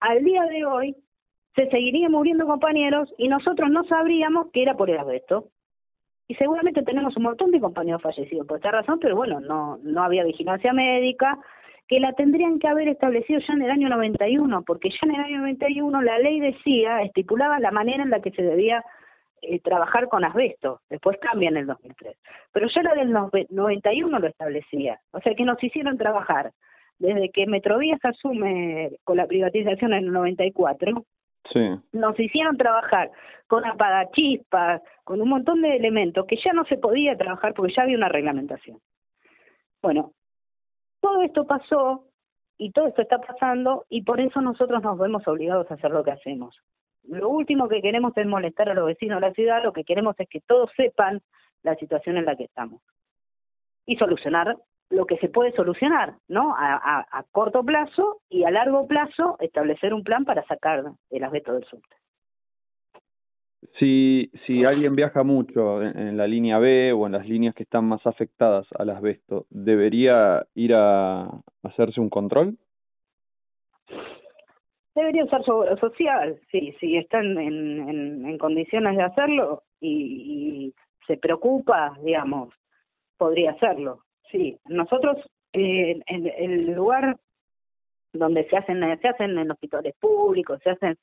al 0.00 0.24
día 0.24 0.42
de 0.44 0.64
hoy 0.64 0.96
se 1.54 1.68
seguirían 1.68 2.12
muriendo 2.12 2.46
compañeros 2.46 3.12
y 3.18 3.28
nosotros 3.28 3.70
no 3.70 3.84
sabríamos 3.84 4.50
que 4.52 4.62
era 4.62 4.74
por 4.74 4.90
el 4.90 4.98
asbesto. 4.98 5.48
Y 6.28 6.34
seguramente 6.36 6.82
tenemos 6.82 7.16
un 7.16 7.24
montón 7.24 7.50
de 7.50 7.60
compañeros 7.60 8.00
fallecidos 8.00 8.46
por 8.46 8.56
esta 8.56 8.70
razón, 8.70 8.98
pero 9.00 9.16
bueno, 9.16 9.40
no, 9.40 9.78
no 9.82 10.02
había 10.02 10.24
vigilancia 10.24 10.72
médica, 10.72 11.38
que 11.88 12.00
la 12.00 12.14
tendrían 12.14 12.58
que 12.58 12.68
haber 12.68 12.88
establecido 12.88 13.40
ya 13.46 13.52
en 13.52 13.62
el 13.62 13.70
año 13.70 13.88
91, 13.90 14.62
porque 14.62 14.88
ya 14.88 14.98
en 15.02 15.14
el 15.14 15.20
año 15.20 15.38
91 15.40 16.00
la 16.00 16.18
ley 16.20 16.40
decía, 16.40 17.02
estipulaba 17.02 17.60
la 17.60 17.70
manera 17.70 18.02
en 18.02 18.10
la 18.10 18.20
que 18.20 18.30
se 18.30 18.42
debía 18.42 18.82
eh, 19.42 19.60
trabajar 19.60 20.08
con 20.08 20.24
asbesto, 20.24 20.80
después 20.88 21.18
cambia 21.20 21.48
en 21.48 21.56
el 21.58 21.66
2003, 21.66 22.16
pero 22.52 22.68
ya 22.74 22.82
la 22.82 22.94
del 22.94 23.12
91 23.50 24.18
lo 24.18 24.26
establecía, 24.26 25.00
o 25.10 25.20
sea 25.20 25.34
que 25.34 25.44
nos 25.44 25.62
hicieron 25.62 25.98
trabajar 25.98 26.52
desde 26.98 27.30
que 27.30 27.46
Metrovías 27.46 27.98
asume 28.04 28.92
con 29.02 29.16
la 29.16 29.26
privatización 29.26 29.92
en 29.92 30.04
el 30.04 30.12
94, 30.12 31.04
sí. 31.52 31.60
nos 31.92 32.18
hicieron 32.20 32.56
trabajar 32.56 33.10
con 33.48 33.64
apagachispas, 33.64 34.80
con 35.02 35.20
un 35.20 35.28
montón 35.28 35.60
de 35.62 35.76
elementos 35.76 36.24
que 36.26 36.36
ya 36.36 36.52
no 36.52 36.64
se 36.64 36.78
podía 36.78 37.16
trabajar 37.16 37.54
porque 37.54 37.74
ya 37.76 37.82
había 37.82 37.96
una 37.96 38.08
reglamentación. 38.08 38.78
Bueno, 39.82 40.12
todo 41.00 41.22
esto 41.22 41.44
pasó 41.44 42.04
y 42.56 42.70
todo 42.70 42.86
esto 42.86 43.02
está 43.02 43.18
pasando 43.18 43.84
y 43.88 44.02
por 44.02 44.20
eso 44.20 44.40
nosotros 44.40 44.80
nos 44.82 44.96
vemos 44.96 45.26
obligados 45.26 45.68
a 45.70 45.74
hacer 45.74 45.90
lo 45.90 46.04
que 46.04 46.12
hacemos. 46.12 46.56
Lo 47.08 47.28
último 47.28 47.68
que 47.68 47.82
queremos 47.82 48.16
es 48.16 48.26
molestar 48.26 48.68
a 48.68 48.74
los 48.74 48.86
vecinos 48.86 49.20
de 49.20 49.28
la 49.28 49.34
ciudad, 49.34 49.62
lo 49.62 49.72
que 49.72 49.84
queremos 49.84 50.18
es 50.18 50.28
que 50.28 50.40
todos 50.40 50.70
sepan 50.76 51.20
la 51.62 51.74
situación 51.76 52.16
en 52.16 52.24
la 52.24 52.36
que 52.36 52.44
estamos 52.44 52.80
y 53.86 53.96
solucionar 53.96 54.56
lo 54.90 55.06
que 55.06 55.16
se 55.16 55.28
puede 55.28 55.52
solucionar, 55.52 56.14
¿no? 56.28 56.54
A, 56.54 57.06
a, 57.10 57.24
corto 57.32 57.64
plazo 57.64 58.20
y 58.28 58.44
a 58.44 58.50
largo 58.50 58.86
plazo 58.86 59.36
establecer 59.40 59.94
un 59.94 60.04
plan 60.04 60.24
para 60.24 60.44
sacar 60.44 60.84
el 61.10 61.24
asbesto 61.24 61.54
del 61.54 61.64
subte. 61.64 61.96
Si, 63.78 64.30
si 64.46 64.64
alguien 64.64 64.94
viaja 64.94 65.22
mucho 65.22 65.82
en, 65.82 66.16
la 66.18 66.26
línea 66.26 66.58
B 66.58 66.92
o 66.92 67.06
en 67.06 67.12
las 67.12 67.26
líneas 67.26 67.54
que 67.54 67.62
están 67.62 67.86
más 67.86 68.06
afectadas 68.06 68.66
al 68.78 68.90
asbesto, 68.90 69.46
¿debería 69.48 70.44
ir 70.54 70.74
a 70.74 71.40
hacerse 71.62 72.00
un 72.00 72.10
control? 72.10 72.58
Debería 74.94 75.24
usar 75.24 75.42
seguro 75.44 75.76
social, 75.78 76.38
sí, 76.50 76.74
si 76.78 76.96
están 76.96 77.38
en, 77.38 77.88
en, 77.88 78.26
en 78.26 78.38
condiciones 78.38 78.96
de 78.96 79.02
hacerlo 79.02 79.62
y, 79.80 80.74
se 81.06 81.16
preocupa, 81.16 81.98
digamos, 82.02 82.54
podría 83.16 83.52
hacerlo. 83.52 84.04
Sí, 84.30 84.56
nosotros 84.66 85.16
eh, 85.52 86.00
en 86.06 86.26
el 86.26 86.72
lugar 86.72 87.16
donde 88.12 88.48
se 88.48 88.56
hacen 88.56 88.80
se 89.00 89.08
hacen 89.08 89.36
en 89.36 89.50
hospitales 89.50 89.94
públicos, 89.98 90.60
se 90.62 90.70
hacen 90.70 90.96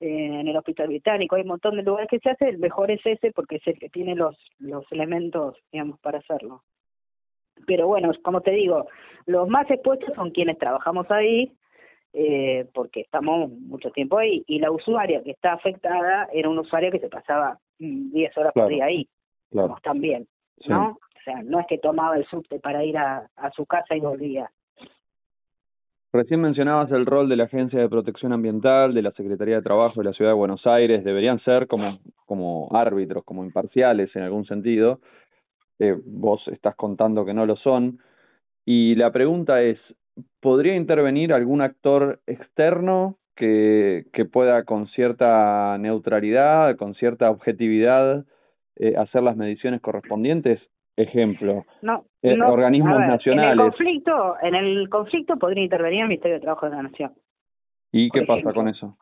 en 0.00 0.48
el 0.48 0.56
hospital 0.56 0.88
británico, 0.88 1.36
hay 1.36 1.42
un 1.42 1.48
montón 1.48 1.76
de 1.76 1.82
lugares 1.82 2.08
que 2.08 2.18
se 2.20 2.30
hace, 2.30 2.48
el 2.48 2.58
mejor 2.58 2.90
es 2.90 3.04
ese 3.04 3.32
porque 3.32 3.56
es 3.56 3.66
el 3.66 3.78
que 3.78 3.90
tiene 3.90 4.14
los, 4.14 4.36
los 4.58 4.84
elementos, 4.92 5.58
digamos, 5.70 6.00
para 6.00 6.18
hacerlo. 6.18 6.62
Pero 7.66 7.86
bueno, 7.86 8.10
como 8.22 8.40
te 8.40 8.52
digo, 8.52 8.86
los 9.26 9.46
más 9.48 9.70
expuestos 9.70 10.14
son 10.14 10.30
quienes 10.30 10.58
trabajamos 10.58 11.10
ahí, 11.10 11.52
eh, 12.12 12.66
porque 12.74 13.00
estamos 13.00 13.50
mucho 13.50 13.90
tiempo 13.90 14.18
ahí, 14.18 14.44
y 14.46 14.58
la 14.58 14.70
usuaria 14.70 15.22
que 15.22 15.30
está 15.30 15.52
afectada 15.52 16.28
era 16.32 16.48
una 16.48 16.62
usuaria 16.62 16.90
que 16.90 16.98
se 16.98 17.08
pasaba 17.08 17.58
10 17.78 18.36
horas 18.36 18.52
por 18.52 18.68
día 18.68 18.86
ahí, 18.86 19.08
claro. 19.50 19.76
también, 19.82 20.26
¿no? 20.66 20.90
O 20.90 21.22
sea, 21.24 21.42
no 21.42 21.60
es 21.60 21.66
que 21.66 21.78
tomaba 21.78 22.16
el 22.16 22.26
subte 22.26 22.58
para 22.60 22.84
ir 22.84 22.96
a, 22.96 23.28
a 23.36 23.50
su 23.52 23.66
casa 23.66 23.94
y 23.94 24.00
volvía. 24.00 24.50
Recién 26.12 26.40
mencionabas 26.40 26.90
el 26.90 27.06
rol 27.06 27.28
de 27.28 27.36
la 27.36 27.44
Agencia 27.44 27.78
de 27.78 27.88
Protección 27.88 28.32
Ambiental, 28.32 28.94
de 28.94 29.02
la 29.02 29.12
Secretaría 29.12 29.56
de 29.56 29.62
Trabajo 29.62 30.00
de 30.00 30.06
la 30.06 30.12
Ciudad 30.12 30.32
de 30.32 30.36
Buenos 30.36 30.66
Aires. 30.66 31.04
Deberían 31.04 31.38
ser 31.44 31.68
como, 31.68 32.00
como 32.26 32.68
árbitros, 32.72 33.22
como 33.22 33.44
imparciales 33.44 34.14
en 34.16 34.22
algún 34.22 34.44
sentido. 34.44 34.98
Eh, 35.78 35.96
vos 36.04 36.42
estás 36.48 36.74
contando 36.74 37.24
que 37.24 37.32
no 37.32 37.46
lo 37.46 37.54
son. 37.56 38.00
Y 38.64 38.96
la 38.96 39.12
pregunta 39.12 39.62
es, 39.62 39.78
¿podría 40.40 40.76
intervenir 40.76 41.32
algún 41.32 41.62
actor 41.62 42.20
externo 42.26 43.16
que, 43.36 44.06
que 44.12 44.24
pueda 44.24 44.64
con 44.64 44.88
cierta 44.88 45.76
neutralidad, 45.78 46.76
con 46.76 46.94
cierta 46.94 47.30
objetividad, 47.30 48.24
eh, 48.76 48.94
hacer 48.96 49.22
las 49.22 49.36
mediciones 49.36 49.80
correspondientes? 49.80 50.60
ejemplo, 51.02 51.64
no, 51.82 52.04
eh, 52.22 52.38
organismos 52.40 52.98
nacionales. 52.98 53.52
En 53.52 53.60
el 53.60 53.66
conflicto, 53.70 54.36
en 54.42 54.54
el 54.54 54.88
conflicto 54.88 55.36
podría 55.36 55.64
intervenir 55.64 56.02
el 56.02 56.08
Ministerio 56.08 56.36
de 56.36 56.40
Trabajo 56.42 56.68
de 56.68 56.76
la 56.76 56.82
Nación. 56.82 57.14
¿Y 57.92 58.10
qué 58.10 58.22
pasa 58.22 58.52
con 58.52 58.68
eso? 58.68 58.96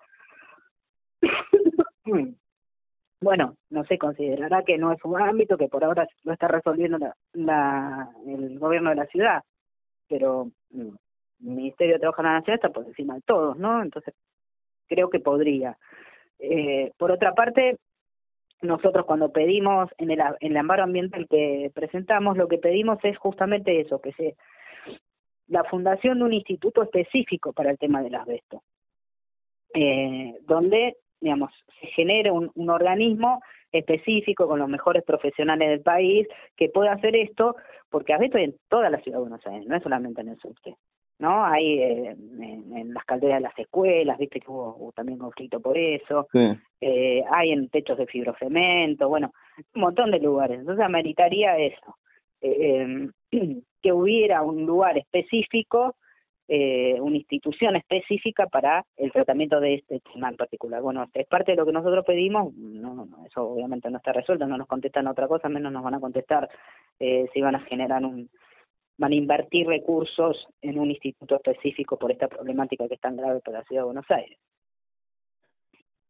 bueno, 3.21 3.55
no 3.71 3.85
sé, 3.85 3.99
considerará 3.99 4.63
que 4.63 4.79
no 4.79 4.93
es 4.93 5.05
un 5.05 5.21
ámbito 5.21 5.59
que 5.59 5.69
por 5.69 5.85
ahora 5.85 6.07
lo 6.25 6.33
está 6.33 6.49
resolviendo 6.49 6.99
la, 7.33 8.09
el 8.27 8.59
gobierno 8.59 8.91
de 8.91 8.97
la 8.97 9.07
ciudad, 9.07 9.43
pero 10.09 10.51
mm, 10.71 10.81
el 10.81 10.97
Ministerio 11.41 11.95
de 11.95 12.01
Trabajo 12.01 12.23
de 12.23 12.29
la 12.29 12.35
Nación 12.35 12.55
está 12.55 12.71
por 12.71 12.87
encima 12.87 13.15
de 13.15 13.23
todos, 13.23 13.57
¿no? 13.59 13.83
Entonces, 13.83 14.15
creo 14.89 15.11
que 15.11 15.21
podría. 15.21 15.77
Eh, 16.39 16.93
por 16.97 17.11
otra 17.11 17.35
parte, 17.35 17.79
nosotros 18.63 19.05
cuando 19.07 19.31
pedimos 19.31 19.91
en 19.99 20.11
el, 20.11 20.21
en 20.41 20.53
el 20.53 20.57
amparo 20.57 20.85
ambiental 20.85 21.27
que 21.29 21.71
presentamos, 21.75 22.37
lo 22.37 22.49
que 22.49 22.59
pedimos 22.59 22.99
es 23.05 23.17
justamente 23.19 23.81
eso, 23.81 24.01
que 24.01 24.13
se 24.13 24.37
la 25.47 25.65
fundación 25.65 26.19
de 26.19 26.25
un 26.25 26.33
instituto 26.35 26.83
específico 26.83 27.55
para 27.55 27.71
el 27.71 27.79
tema 27.79 28.03
del 28.03 28.17
asbesto, 28.17 28.63
eh, 29.73 30.37
donde 30.43 30.97
digamos, 31.21 31.53
se 31.81 31.87
genere 31.89 32.31
un, 32.31 32.51
un 32.55 32.71
organismo 32.71 33.43
específico 33.73 34.47
con 34.47 34.59
los 34.59 34.69
mejores 34.69 35.05
profesionales 35.05 35.69
del 35.69 35.81
país 35.81 36.27
que 36.57 36.69
pueda 36.69 36.93
hacer 36.93 37.17
esto, 37.17 37.57
porque 37.91 38.13
asbesto 38.13 38.39
hay 38.39 38.45
en 38.45 38.57
toda 38.69 38.91
la 38.91 38.99
ciudad 39.01 39.19
de 39.19 39.23
Buenos 39.23 39.47
Aires, 39.47 39.67
no 39.67 39.77
es 39.77 39.83
solamente 39.83 40.21
en 40.21 40.29
el 40.29 40.39
subte. 40.39 40.77
¿no? 41.19 41.45
Hay 41.45 41.81
eh, 41.81 42.11
en, 42.11 42.95
las 42.95 43.05
calderas 43.05 43.39
de 43.39 43.49
las 43.49 43.59
escuelas, 43.59 44.19
viste 44.19 44.41
que 44.41 44.51
hubo, 44.51 44.93
también 44.95 45.19
conflicto 45.19 45.61
por 45.61 45.77
eso, 45.77 46.29
eh, 46.81 47.25
hay 47.31 47.51
en 47.51 47.69
techos 47.69 47.99
de 47.99 48.07
fibrocemento, 48.07 49.09
bueno, 49.09 49.33
un 49.75 49.81
montón 49.81 50.11
de 50.11 50.21
lugares. 50.21 50.61
Entonces 50.61 50.85
ameritaría 50.85 51.59
eso, 51.59 51.97
eh, 52.41 53.09
que 53.83 53.93
hubiera 53.93 54.43
un 54.43 54.65
lugar 54.65 54.97
específico 54.97 55.97
eh, 56.51 56.99
una 56.99 57.19
institución 57.19 57.77
específica 57.77 58.47
para 58.47 58.87
el 58.97 59.13
tratamiento 59.13 59.61
de 59.61 59.75
este 59.75 60.01
tema 60.01 60.31
en 60.31 60.37
particular. 60.37 60.81
Bueno, 60.81 61.07
es 61.13 61.27
parte 61.27 61.53
de 61.53 61.57
lo 61.57 61.67
que 61.67 61.73
nosotros 61.73 62.07
pedimos, 62.07 62.55
no, 62.99 63.17
no, 63.17 63.27
eso 63.27 63.43
obviamente 63.43 63.91
no 63.91 63.99
está 63.99 64.13
resuelto, 64.13 64.47
no 64.47 64.57
nos 64.57 64.67
contestan 64.67 65.07
otra 65.07 65.29
cosa, 65.29 65.49
menos 65.49 65.73
nos 65.73 65.83
van 65.83 65.95
a 65.95 66.01
contestar 66.01 66.49
eh, 66.99 67.29
si 67.33 67.41
van 67.41 67.55
a 67.55 67.61
generar 67.61 68.05
un, 68.05 68.29
van 68.99 69.13
a 69.13 69.15
invertir 69.15 69.67
recursos 69.67 70.47
en 70.61 70.79
un 70.79 70.91
instituto 70.91 71.37
específico 71.37 71.97
por 71.97 72.11
esta 72.11 72.29
problemática 72.29 72.89
que 72.89 72.95
es 72.95 73.01
tan 73.01 73.17
grave 73.17 73.41
para 73.41 73.59
la 73.59 73.65
ciudad 73.65 73.83
de 73.83 73.87
Buenos 73.87 74.11
Aires. 74.11 74.39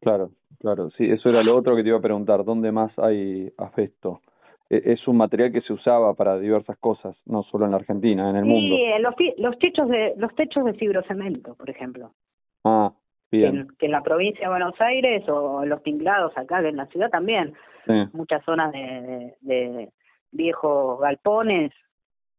Claro, 0.01 0.31
claro, 0.61 0.91
sí, 0.91 1.05
eso 1.11 1.29
era 1.29 1.43
lo 1.43 1.57
otro 1.57 1.77
que 1.77 1.83
te 1.83 1.89
iba 1.89 1.99
a 1.99 2.03
preguntar, 2.03 2.45
¿dónde 2.45 2.73
más 2.73 2.97
hay 2.99 3.53
afecto? 3.59 4.23
E, 4.71 4.93
es 4.93 5.07
un 5.09 5.17
material 5.17 5.53
que 5.53 5.61
se 5.63 5.73
usaba 5.73 6.15
para 6.15 6.39
diversas 6.39 6.79
cosas, 6.79 7.17
no 7.27 7.43
solo 7.43 7.65
en 7.65 7.73
la 7.73 7.79
Argentina, 7.79 8.31
en 8.31 8.37
el 8.37 8.45
mundo. 8.45 8.77
Sí, 8.77 8.85
los, 9.01 9.15
los 9.39 9.59
techos 9.59 9.89
de 9.89 10.15
los 10.17 10.35
techos 10.35 10.65
de 10.65 10.75
fibrocemento, 10.75 11.55
por 11.57 11.69
ejemplo. 11.69 12.13
Ah, 12.65 12.93
bien. 13.31 13.69
Que 13.79 13.87
en, 13.87 13.93
la 13.93 14.03
provincia 14.03 14.43
de 14.43 14.51
Buenos 14.51 14.81
Aires 14.81 15.29
o 15.29 15.65
los 15.65 15.83
tinglados 15.83 16.37
acá 16.37 16.61
en 16.61 16.77
la 16.77 16.87
ciudad 16.87 17.11
también. 17.11 17.55
Muchas 18.13 18.45
zonas 18.45 18.71
de, 18.73 19.35
de, 19.41 19.89
viejos 20.31 21.01
galpones, 21.01 21.73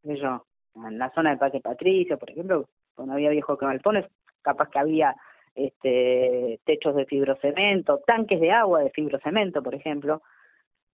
yo, 0.04 0.46
en 0.76 1.00
la 1.00 1.10
zona 1.12 1.32
del 1.32 1.40
Parque 1.40 1.60
Patricio, 1.60 2.20
por 2.20 2.30
ejemplo, 2.30 2.70
cuando 2.94 3.16
había 3.16 3.32
viejos 3.32 3.58
galpones, 3.58 4.06
capaz 4.44 4.70
que 4.70 4.78
había 4.78 5.16
este 5.56 6.60
techos 6.66 6.96
de 6.96 7.06
fibrocemento, 7.06 8.00
tanques 8.06 8.40
de 8.40 8.52
agua 8.52 8.82
de 8.82 8.92
fibrocemento, 8.92 9.64
por 9.64 9.74
ejemplo, 9.74 10.22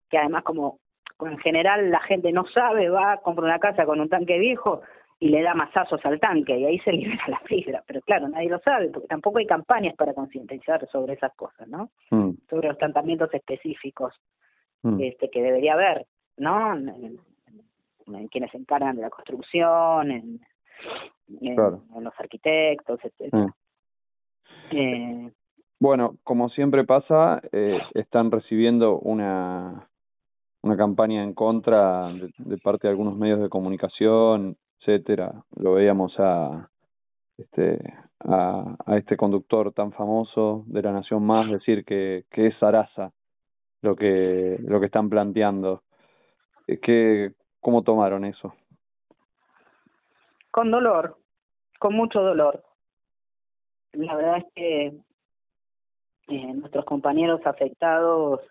que 0.09 0.17
además 0.17 0.43
como 0.43 0.79
en 1.19 1.37
general 1.39 1.91
la 1.91 2.01
gente 2.01 2.31
no 2.31 2.45
sabe, 2.47 2.89
va, 2.89 3.17
compra 3.17 3.45
una 3.45 3.59
casa 3.59 3.85
con 3.85 3.99
un 3.99 4.09
tanque 4.09 4.39
viejo 4.39 4.81
y 5.19 5.29
le 5.29 5.41
da 5.41 5.53
masazos 5.53 6.03
al 6.05 6.19
tanque 6.19 6.57
y 6.57 6.65
ahí 6.65 6.79
se 6.79 6.91
libera 6.93 7.23
la 7.27 7.39
fibra. 7.39 7.83
Pero 7.87 8.01
claro, 8.01 8.27
nadie 8.27 8.49
lo 8.49 8.59
sabe 8.59 8.89
porque 8.89 9.07
tampoco 9.07 9.39
hay 9.39 9.45
campañas 9.45 9.95
para 9.95 10.13
concientizar 10.13 10.87
sobre 10.89 11.13
esas 11.13 11.33
cosas, 11.35 11.67
¿no? 11.67 11.89
Mm. 12.11 12.31
Sobre 12.49 12.67
los 12.67 12.77
tratamientos 12.77 13.33
específicos 13.33 14.13
mm. 14.83 15.01
este 15.01 15.29
que 15.29 15.41
debería 15.41 15.73
haber, 15.73 16.05
¿no? 16.37 16.73
En, 16.75 17.19
quienes 18.29 18.51
se 18.51 18.57
encargan 18.57 18.95
de 18.95 19.01
la 19.01 19.09
construcción, 19.09 20.11
en, 20.11 20.39
los 21.27 22.13
arquitectos, 22.19 22.99
etcétera. 23.03 23.47
Mm. 24.71 24.77
Eh, 24.77 25.31
bueno, 25.79 26.15
como 26.23 26.49
siempre 26.49 26.83
pasa, 26.83 27.41
eh, 27.51 27.79
están 27.95 28.31
recibiendo 28.31 28.99
una 28.99 29.87
una 30.65 30.75
campaña 30.75 31.23
en 31.23 31.33
contra 31.33 32.11
de, 32.39 32.57
parte 32.57 32.87
de 32.87 32.91
algunos 32.91 33.15
medios 33.15 33.39
de 33.39 33.49
comunicación, 33.49 34.57
etcétera. 34.85 35.43
Lo 35.55 35.73
veíamos 35.73 36.13
a 36.19 36.69
este 37.37 37.79
a, 38.19 38.75
a 38.85 38.97
este 38.97 39.17
conductor 39.17 39.73
tan 39.73 39.91
famoso 39.91 40.63
de 40.67 40.81
la 40.81 40.91
Nación 40.91 41.25
Más 41.25 41.49
decir 41.49 41.83
que, 41.83 42.25
que 42.31 42.47
es 42.47 42.57
Sarasa 42.59 43.11
lo 43.81 43.95
que 43.95 44.57
lo 44.61 44.79
que 44.79 44.85
están 44.85 45.09
planteando. 45.09 45.83
Eh, 46.67 46.79
¿Qué, 46.79 47.33
¿Cómo 47.59 47.83
tomaron 47.83 48.25
eso? 48.25 48.53
Con 50.51 50.71
dolor, 50.71 51.17
con 51.79 51.95
mucho 51.95 52.21
dolor. 52.21 52.63
La 53.93 54.15
verdad 54.15 54.37
es 54.37 54.45
que 54.55 54.85
eh, 56.27 56.53
nuestros 56.53 56.85
compañeros 56.85 57.41
afectados 57.45 58.41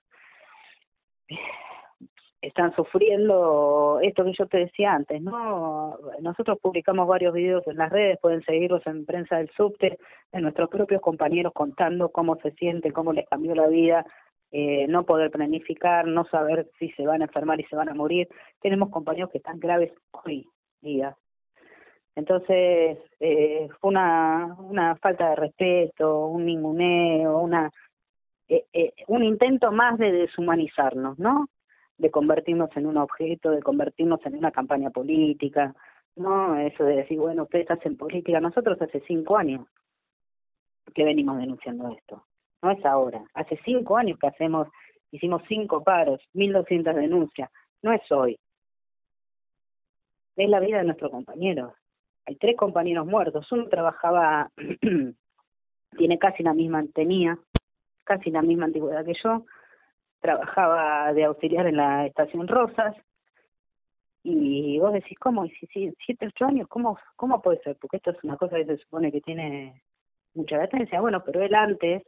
están 2.47 2.75
sufriendo 2.75 3.99
esto 4.03 4.25
que 4.25 4.33
yo 4.39 4.47
te 4.47 4.59
decía 4.59 4.93
antes, 4.93 5.21
¿no? 5.23 5.99
Nosotros 6.21 6.59
publicamos 6.61 7.07
varios 7.09 7.33
videos 7.35 7.67
en 7.67 7.77
las 7.77 7.91
redes, 7.91 8.19
pueden 8.21 8.43
seguirlos 8.43 8.87
en 8.87 9.05
Prensa 9.05 9.37
del 9.37 9.51
Subte, 9.57 9.99
de 10.33 10.41
nuestros 10.41 10.69
propios 10.69 11.01
compañeros 11.01 11.53
contando 11.53 12.11
cómo 12.11 12.37
se 12.37 12.51
sienten, 12.53 12.93
cómo 12.93 13.13
les 13.13 13.29
cambió 13.29 13.55
la 13.55 13.69
vida, 13.69 14.05
eh, 14.53 14.87
no 14.89 15.05
poder 15.05 15.31
planificar, 15.31 16.07
no 16.07 16.25
saber 16.27 16.69
si 16.79 16.91
se 16.91 17.07
van 17.07 17.23
a 17.23 17.27
enfermar 17.27 17.61
y 17.61 17.65
se 17.65 17.77
van 17.77 17.89
a 17.89 17.95
morir. 17.95 18.29
Tenemos 18.61 18.91
compañeros 18.91 19.31
que 19.31 19.39
están 19.39 19.59
graves 19.59 19.93
hoy 20.13 20.47
día. 20.81 21.17
Entonces, 22.17 22.99
eh, 23.19 23.69
fue 23.81 23.91
una, 23.91 24.97
falta 25.01 25.31
de 25.31 25.37
respeto, 25.37 26.27
un 26.27 26.47
ninguneo, 26.47 27.39
una, 27.39 27.71
eh, 28.49 28.65
eh, 28.73 28.93
un 29.09 29.25
intento 29.25 29.73
más 29.73 29.99
de 29.99 30.13
deshumanizarnos, 30.13 31.19
¿no? 31.19 31.49
De 31.99 32.11
convertirnos 32.11 32.71
en 32.77 32.87
un 32.87 32.97
objeto, 32.97 33.51
de 33.51 33.63
convertirnos 33.63 34.25
en 34.27 34.37
una 34.37 34.51
campaña 34.51 34.91
política, 34.91 35.75
no 36.17 36.57
eso 36.57 36.85
de 36.85 36.97
decir, 36.97 37.19
bueno, 37.19 37.45
ustedes 37.45 37.71
hacen 37.71 37.97
política. 37.97 38.41
Nosotros 38.41 38.81
hace 38.81 39.01
cinco 39.07 39.37
años 39.37 39.67
que 40.95 41.05
venimos 41.05 41.39
denunciando 41.39 41.89
esto, 41.89 42.25
no 42.63 42.71
es 42.71 42.85
ahora. 42.85 43.25
Hace 43.35 43.59
cinco 43.65 43.97
años 43.97 44.19
que 44.19 44.27
hacemos, 44.27 44.69
hicimos 45.11 45.43
cinco 45.49 45.83
paros, 45.83 46.21
mil 46.33 46.53
doscientas 46.53 46.97
denuncias, 46.97 47.51
no 47.83 47.93
es 47.93 48.03
hoy. 48.11 48.39
Es 50.37 50.49
la 50.49 50.61
vida 50.61 50.79
de 50.79 50.85
nuestros 50.85 51.11
compañeros. 51.11 51.73
Hay 52.27 52.37
tres 52.37 52.57
compañeros 52.57 53.07
muertos. 53.07 53.51
Uno 53.53 53.69
trabajaba, 53.69 54.51
tiene 55.97 56.19
casi 56.19 56.43
la 56.43 56.55
misma, 56.55 56.85
tenía 56.93 57.39
casi 58.05 58.31
la 58.31 58.43
misma 58.43 58.67
antigüedad 58.67 59.05
que 59.05 59.15
yo, 59.23 59.45
trabajaba 60.25 61.13
de 61.13 61.25
auxiliar 61.25 61.67
en 61.67 61.77
la 61.77 62.07
estación 62.07 62.49
Rosas 62.49 62.97
y 64.23 64.79
vos 64.79 64.95
decís, 64.95 65.19
¿cómo? 65.19 65.45
Y 65.45 65.51
si, 65.51 65.67
si 65.67 65.93
siete, 66.07 66.29
ocho 66.29 66.47
años, 66.47 66.67
¿cómo, 66.67 66.99
¿cómo 67.15 67.43
puede 67.43 67.61
ser? 67.61 67.77
Porque 67.79 67.99
esto 67.99 68.13
es 68.13 68.25
una 68.25 68.39
cosa 68.39 68.57
que 68.57 68.65
se 68.65 68.79
supone 68.79 69.13
que 69.13 69.21
tiene 69.21 69.83
mucha 70.33 70.57
latencia. 70.57 71.03
Bueno, 71.03 71.23
pero 71.23 71.43
él 71.43 71.55
antes 71.55 72.05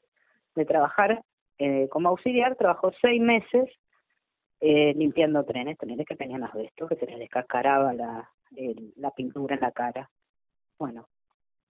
de 0.55 0.65
trabajar 0.65 1.23
eh, 1.59 1.89
como 1.91 2.09
auxiliar 2.09 2.57
trabajó 2.57 2.91
seis 3.03 3.21
meses 3.21 3.69
eh, 4.63 4.95
limpiando 4.97 5.45
trenes, 5.45 5.77
trenes 5.77 6.07
que 6.07 6.17
tenían 6.17 6.43
asbesto, 6.43 6.89
que 6.89 6.97
se 6.97 7.05
les 7.05 7.19
descascaraba 7.19 7.93
la, 7.93 8.31
la 8.97 9.11
pintura 9.11 9.57
en 9.57 9.61
la 9.61 9.73
cara. 9.73 10.09
Bueno, 10.79 11.07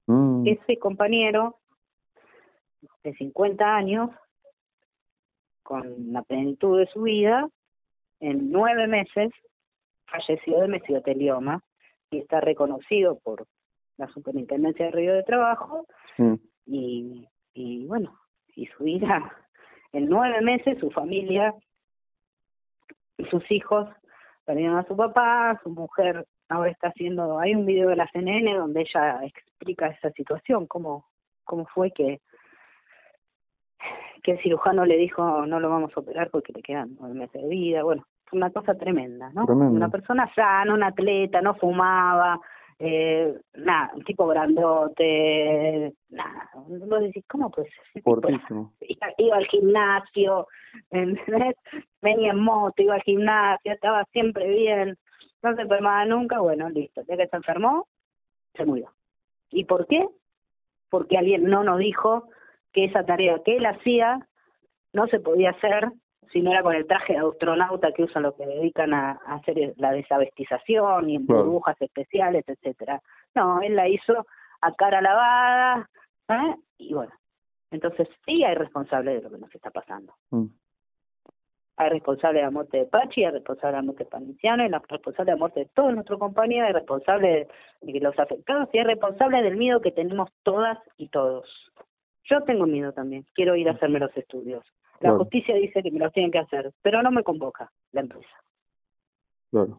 mm. 0.06 0.46
ese 0.46 0.78
compañero 0.78 1.56
de 3.02 3.14
50 3.14 3.64
años 3.64 4.10
con 5.66 6.12
la 6.12 6.22
plenitud 6.22 6.78
de 6.78 6.86
su 6.86 7.02
vida, 7.02 7.48
en 8.20 8.52
nueve 8.52 8.86
meses 8.86 9.32
falleció 10.06 10.60
de 10.60 10.68
mesotelioma 10.68 11.60
y 12.10 12.18
está 12.18 12.40
reconocido 12.40 13.18
por 13.18 13.46
la 13.96 14.06
Superintendencia 14.08 14.86
de 14.86 14.92
Río 14.92 15.14
de 15.14 15.24
Trabajo 15.24 15.86
mm. 16.18 16.34
y, 16.66 17.28
y 17.54 17.86
bueno, 17.86 18.16
y 18.54 18.66
su 18.66 18.84
vida, 18.84 19.32
en 19.92 20.08
nueve 20.08 20.40
meses 20.40 20.78
su 20.78 20.90
familia 20.92 21.52
y 23.18 23.24
sus 23.24 23.50
hijos 23.50 23.88
perdieron 24.44 24.78
a 24.78 24.86
su 24.86 24.96
papá, 24.96 25.60
su 25.64 25.70
mujer 25.70 26.26
ahora 26.48 26.70
está 26.70 26.88
haciendo, 26.88 27.40
hay 27.40 27.56
un 27.56 27.66
video 27.66 27.88
de 27.88 27.96
la 27.96 28.08
CNN 28.12 28.54
donde 28.54 28.82
ella 28.82 29.18
explica 29.24 29.88
esa 29.88 30.12
situación, 30.12 30.68
cómo, 30.68 31.06
cómo 31.44 31.66
fue 31.66 31.90
que 31.90 32.20
que 34.22 34.32
el 34.32 34.42
cirujano 34.42 34.84
le 34.84 34.96
dijo 34.96 35.46
no 35.46 35.60
lo 35.60 35.70
vamos 35.70 35.92
a 35.96 36.00
operar 36.00 36.30
porque 36.30 36.52
le 36.52 36.62
quedan 36.62 36.96
nueve 36.98 37.14
meses 37.14 37.42
de 37.42 37.48
vida, 37.48 37.82
bueno, 37.82 38.04
una 38.32 38.50
cosa 38.50 38.74
tremenda, 38.74 39.30
¿no? 39.32 39.44
Una 39.46 39.88
persona 39.88 40.30
sana, 40.34 40.74
un 40.74 40.82
atleta, 40.82 41.40
no 41.40 41.54
fumaba, 41.54 42.40
eh, 42.78 43.34
nada, 43.54 43.92
un 43.94 44.04
tipo 44.04 44.26
grandote, 44.26 45.94
nada, 46.10 46.50
vos 46.54 47.00
decís, 47.00 47.24
¿cómo 47.28 47.50
pues? 47.50 47.68
Iba, 48.80 49.06
iba 49.18 49.36
al 49.36 49.46
gimnasio, 49.46 50.46
venía 52.02 52.32
en 52.32 52.40
moto, 52.40 52.82
iba 52.82 52.94
al 52.94 53.02
gimnasio, 53.02 53.72
estaba 53.72 54.04
siempre 54.12 54.48
bien, 54.48 54.98
no 55.42 55.54
se 55.54 55.62
enfermaba 55.62 56.04
nunca, 56.04 56.40
bueno, 56.40 56.68
listo, 56.68 57.02
ya 57.08 57.16
que 57.16 57.28
se 57.28 57.36
enfermó, 57.36 57.86
se 58.54 58.64
murió. 58.64 58.90
¿Y 59.50 59.64
por 59.64 59.86
qué? 59.86 60.06
Porque 60.90 61.16
alguien 61.16 61.44
no 61.44 61.64
nos 61.64 61.78
dijo 61.78 62.28
que 62.76 62.84
esa 62.84 63.04
tarea 63.04 63.40
que 63.42 63.56
él 63.56 63.64
hacía 63.64 64.28
no 64.92 65.06
se 65.06 65.18
podía 65.18 65.50
hacer 65.50 65.88
si 66.30 66.42
no 66.42 66.50
era 66.50 66.62
con 66.62 66.74
el 66.74 66.86
traje 66.86 67.14
de 67.14 67.20
astronauta 67.20 67.92
que 67.92 68.02
usan 68.02 68.24
los 68.24 68.34
que 68.34 68.44
dedican 68.44 68.92
a, 68.92 69.12
hacer 69.26 69.72
la 69.78 69.92
desabestización 69.92 71.08
y 71.08 71.16
en 71.16 71.26
burbujas 71.26 71.80
especiales, 71.80 72.44
etcétera. 72.46 73.00
No, 73.34 73.62
él 73.62 73.76
la 73.76 73.88
hizo 73.88 74.26
a 74.60 74.74
cara 74.74 75.00
lavada, 75.00 75.88
¿eh? 76.28 76.56
y 76.76 76.92
bueno, 76.92 77.12
entonces 77.70 78.08
sí 78.26 78.44
hay 78.44 78.54
responsable 78.54 79.14
de 79.14 79.22
lo 79.22 79.30
que 79.30 79.38
nos 79.38 79.54
está 79.54 79.70
pasando. 79.70 80.12
Mm. 80.30 80.46
Hay 81.78 81.90
responsable 81.90 82.40
de 82.40 82.44
la 82.44 82.50
muerte 82.50 82.76
de 82.78 82.86
Pachi, 82.86 83.24
hay 83.24 83.32
responsable 83.32 83.76
de 83.76 83.76
la 83.76 83.82
muerte 83.84 84.04
de 84.04 84.10
Paniciano, 84.10 84.62
hay 84.62 84.68
responsable 84.68 85.30
de 85.30 85.36
la 85.36 85.38
muerte 85.38 85.60
de 85.60 85.70
todos 85.74 85.94
nuestros 85.94 86.18
compañeros, 86.18 86.66
hay 86.68 86.74
responsable 86.74 87.48
de 87.80 88.00
los 88.00 88.18
afectados 88.18 88.68
y 88.74 88.78
hay 88.78 88.84
responsable 88.84 89.42
del 89.42 89.56
miedo 89.56 89.80
que 89.80 89.92
tenemos 89.92 90.28
todas 90.42 90.78
y 90.98 91.08
todos. 91.08 91.46
Yo 92.28 92.42
tengo 92.42 92.66
miedo 92.66 92.92
también, 92.92 93.24
quiero 93.34 93.56
ir 93.56 93.68
a 93.68 93.72
hacerme 93.72 94.00
los 94.00 94.16
estudios. 94.16 94.64
La 95.00 95.12
justicia 95.12 95.54
dice 95.54 95.82
que 95.82 95.90
me 95.90 95.98
los 95.98 96.12
tienen 96.12 96.32
que 96.32 96.38
hacer, 96.38 96.72
pero 96.82 97.02
no 97.02 97.10
me 97.10 97.22
convoca 97.22 97.70
la 97.92 98.00
empresa. 98.00 98.34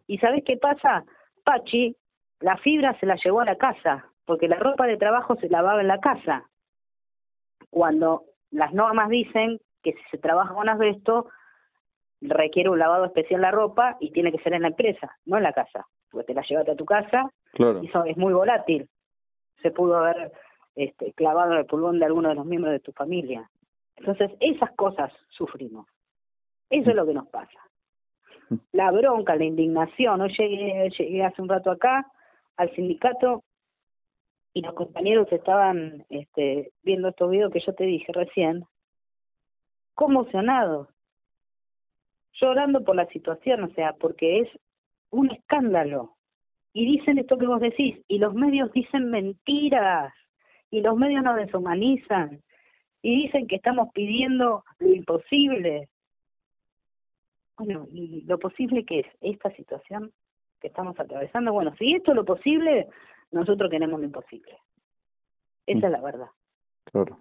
¿Y 0.07 0.17
sabes 0.19 0.43
qué 0.45 0.57
pasa? 0.57 1.03
Pachi, 1.43 1.95
la 2.39 2.57
fibra 2.57 2.97
se 2.99 3.05
la 3.05 3.15
llevó 3.23 3.41
a 3.41 3.45
la 3.45 3.55
casa, 3.55 4.05
porque 4.25 4.47
la 4.47 4.57
ropa 4.57 4.85
de 4.87 4.97
trabajo 4.97 5.35
se 5.35 5.49
lavaba 5.49 5.81
en 5.81 5.87
la 5.87 5.99
casa. 5.99 6.47
Cuando 7.69 8.23
las 8.51 8.73
normas 8.73 9.09
dicen 9.09 9.59
que 9.83 9.93
si 9.93 10.03
se 10.11 10.17
trabaja 10.17 10.53
con 10.53 10.69
asbesto, 10.69 11.29
requiere 12.21 12.69
un 12.69 12.79
lavado 12.79 13.05
especial 13.05 13.41
la 13.41 13.51
ropa 13.51 13.97
y 13.99 14.11
tiene 14.11 14.31
que 14.31 14.39
ser 14.39 14.53
en 14.53 14.63
la 14.63 14.69
empresa, 14.69 15.15
no 15.25 15.37
en 15.37 15.43
la 15.43 15.53
casa, 15.53 15.85
porque 16.09 16.27
te 16.27 16.33
la 16.33 16.41
llevaste 16.41 16.71
a 16.71 16.75
tu 16.75 16.85
casa 16.85 17.29
y 17.53 17.87
eso 17.87 18.05
es 18.05 18.17
muy 18.17 18.33
volátil. 18.33 18.87
Se 19.61 19.71
pudo 19.71 19.97
haber 19.97 20.31
este, 20.77 21.11
clavado 21.13 21.53
en 21.53 21.57
el 21.57 21.65
pulmón 21.65 21.97
de 21.99 22.05
alguno 22.05 22.29
de 22.29 22.35
los 22.35 22.45
miembros 22.45 22.71
de 22.71 22.79
tu 22.79 22.91
familia. 22.91 23.49
Entonces, 23.95 24.31
esas 24.39 24.71
cosas 24.73 25.11
sufrimos. 25.29 25.87
Eso 26.69 26.91
es 26.91 26.95
lo 26.95 27.05
que 27.05 27.15
nos 27.15 27.27
pasa. 27.29 27.59
La 28.73 28.91
bronca, 28.91 29.35
la 29.35 29.43
indignación. 29.43 30.21
Hoy 30.21 30.33
llegué, 30.37 30.89
llegué 30.91 31.23
hace 31.25 31.41
un 31.41 31.49
rato 31.49 31.71
acá 31.71 32.05
al 32.57 32.73
sindicato 32.75 33.43
y 34.53 34.61
los 34.61 34.75
compañeros 34.75 35.27
estaban 35.31 36.05
este, 36.09 36.71
viendo 36.83 37.09
estos 37.09 37.29
videos 37.29 37.51
que 37.51 37.59
yo 37.65 37.73
te 37.73 37.85
dije 37.85 38.13
recién, 38.13 38.65
conmocionados, 39.95 40.89
llorando 42.39 42.83
por 42.83 42.95
la 42.95 43.07
situación, 43.07 43.63
o 43.63 43.69
sea, 43.69 43.93
porque 43.93 44.41
es 44.41 44.49
un 45.09 45.31
escándalo. 45.31 46.13
Y 46.71 46.85
dicen 46.85 47.17
esto 47.17 47.37
que 47.39 47.47
vos 47.47 47.59
decís, 47.59 47.99
y 48.07 48.19
los 48.19 48.35
medios 48.35 48.71
dicen 48.73 49.09
mentiras, 49.09 50.13
y 50.71 50.81
los 50.81 50.97
medios 50.97 51.23
nos 51.23 51.37
deshumanizan, 51.37 52.41
y 53.01 53.23
dicen 53.23 53.47
que 53.47 53.55
estamos 53.55 53.89
pidiendo 53.93 54.63
lo 54.79 54.87
imposible. 54.93 55.87
Bueno, 57.57 57.87
¿y 57.91 58.23
lo 58.23 58.37
posible 58.37 58.85
que 58.85 58.99
es 58.99 59.07
esta 59.21 59.49
situación 59.51 60.11
que 60.59 60.67
estamos 60.67 60.99
atravesando? 60.99 61.53
Bueno, 61.53 61.73
si 61.77 61.93
esto 61.93 62.11
es 62.11 62.15
lo 62.15 62.25
posible, 62.25 62.87
nosotros 63.31 63.69
queremos 63.69 63.99
lo 63.99 64.05
imposible. 64.05 64.57
Esa 65.65 65.87
es 65.87 65.91
la 65.91 66.01
verdad. 66.01 66.27
Claro. 66.85 67.19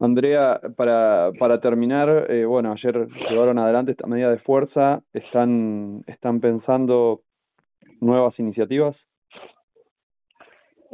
Andrea, 0.00 0.60
para, 0.76 1.32
para 1.38 1.60
terminar, 1.60 2.26
eh, 2.30 2.44
bueno, 2.44 2.72
ayer 2.72 3.08
llevaron 3.30 3.58
adelante 3.58 3.92
esta 3.92 4.06
medida 4.06 4.30
de 4.30 4.38
fuerza. 4.38 5.02
¿Están, 5.12 6.02
están 6.06 6.40
pensando 6.40 7.22
nuevas 8.00 8.38
iniciativas? 8.38 8.96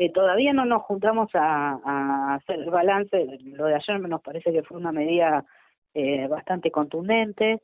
Eh, 0.01 0.11
todavía 0.11 0.55
no 0.55 0.65
nos 0.65 0.81
juntamos 0.85 1.29
a, 1.35 2.37
hacer 2.37 2.61
el 2.61 2.71
balance. 2.71 3.39
Lo 3.43 3.67
de 3.67 3.75
ayer 3.75 4.01
nos 4.01 4.23
parece 4.23 4.51
que 4.51 4.63
fue 4.63 4.79
una 4.79 4.93
medida 4.93 5.45
eh, 5.93 6.27
bastante 6.27 6.71
contundente. 6.71 7.61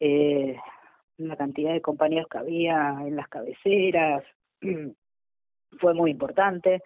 Eh, 0.00 0.58
la 1.18 1.36
cantidad 1.36 1.72
de 1.72 1.80
compañeros 1.80 2.26
que 2.28 2.38
había 2.38 2.96
en 3.02 3.14
las 3.14 3.28
cabeceras 3.28 4.24
fue 5.80 5.94
muy 5.94 6.10
importante. 6.10 6.82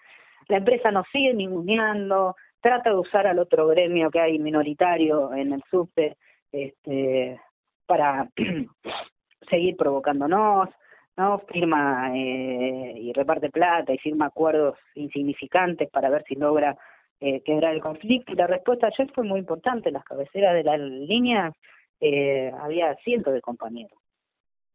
La 0.49 0.59
empresa 0.59 0.91
nos 0.91 1.07
sigue 1.11 1.33
ninguneando, 1.33 2.37
trata 2.61 2.91
de 2.91 2.97
usar 2.97 3.27
al 3.27 3.39
otro 3.39 3.67
gremio 3.69 4.11
que 4.11 4.21
hay 4.21 4.39
minoritario 4.39 5.33
en 5.33 5.55
el 5.55 5.63
subte 5.71 6.19
este, 6.53 7.41
para 7.87 8.29
seguir 9.49 9.79
provocándonos. 9.79 10.69
¿No? 11.17 11.39
Firma 11.51 12.11
eh, 12.15 12.95
y 12.97 13.13
reparte 13.13 13.51
plata 13.51 13.93
y 13.93 13.99
firma 13.99 14.27
acuerdos 14.27 14.79
insignificantes 14.95 15.91
para 15.91 16.11
ver 16.11 16.25
si 16.25 16.35
logra 16.35 16.77
eh, 17.21 17.41
quebrar 17.43 17.75
el 17.75 17.81
conflicto. 17.81 18.33
Y 18.33 18.37
la 18.37 18.47
respuesta 18.47 18.89
ayer 18.89 19.11
fue 19.15 19.25
muy 19.25 19.41
importante. 19.41 19.89
En 19.89 19.95
las 19.95 20.05
cabeceras 20.05 20.55
de 20.55 20.65
la 20.65 20.77
línea 20.77 21.53
eh, 22.01 22.53
había 22.61 22.95
cientos 22.97 23.33
de 23.33 23.41
compañeros 23.41 23.99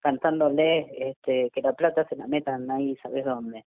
cantándole 0.02 1.10
este, 1.10 1.50
que 1.54 1.62
la 1.62 1.74
plata 1.74 2.08
se 2.08 2.16
la 2.16 2.26
metan 2.26 2.72
ahí, 2.72 2.96
¿sabes 3.04 3.26
dónde? 3.26 3.66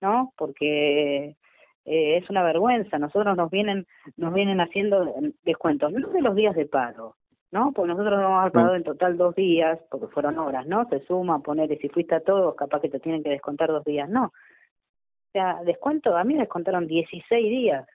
¿No? 0.00 0.32
Porque 0.36 1.36
eh, 1.84 2.16
es 2.16 2.30
una 2.30 2.42
vergüenza. 2.42 2.98
Nosotros 2.98 3.36
nos 3.36 3.50
vienen 3.50 3.86
nos 4.16 4.32
vienen 4.32 4.60
haciendo 4.60 5.14
descuentos, 5.44 5.92
no 5.92 6.08
de 6.08 6.22
los 6.22 6.34
días 6.34 6.56
de 6.56 6.66
paro, 6.66 7.16
¿no? 7.50 7.72
Porque 7.72 7.88
nosotros 7.88 8.20
nos 8.20 8.28
hemos 8.28 8.50
pagado 8.52 8.74
en 8.74 8.84
total 8.84 9.16
dos 9.16 9.34
días, 9.34 9.78
porque 9.90 10.08
fueron 10.08 10.38
horas, 10.38 10.66
¿no? 10.66 10.86
Se 10.88 11.00
suma, 11.06 11.40
poner, 11.40 11.76
si 11.78 11.88
fuiste 11.88 12.14
a 12.14 12.20
todos, 12.20 12.54
capaz 12.54 12.80
que 12.80 12.88
te 12.88 13.00
tienen 13.00 13.22
que 13.22 13.30
descontar 13.30 13.68
dos 13.68 13.84
días, 13.84 14.08
no. 14.08 14.26
O 14.26 15.30
sea, 15.32 15.60
descuento, 15.64 16.16
a 16.16 16.24
mí 16.24 16.34
me 16.34 16.40
descontaron 16.40 16.86
16 16.86 17.50
días, 17.50 17.86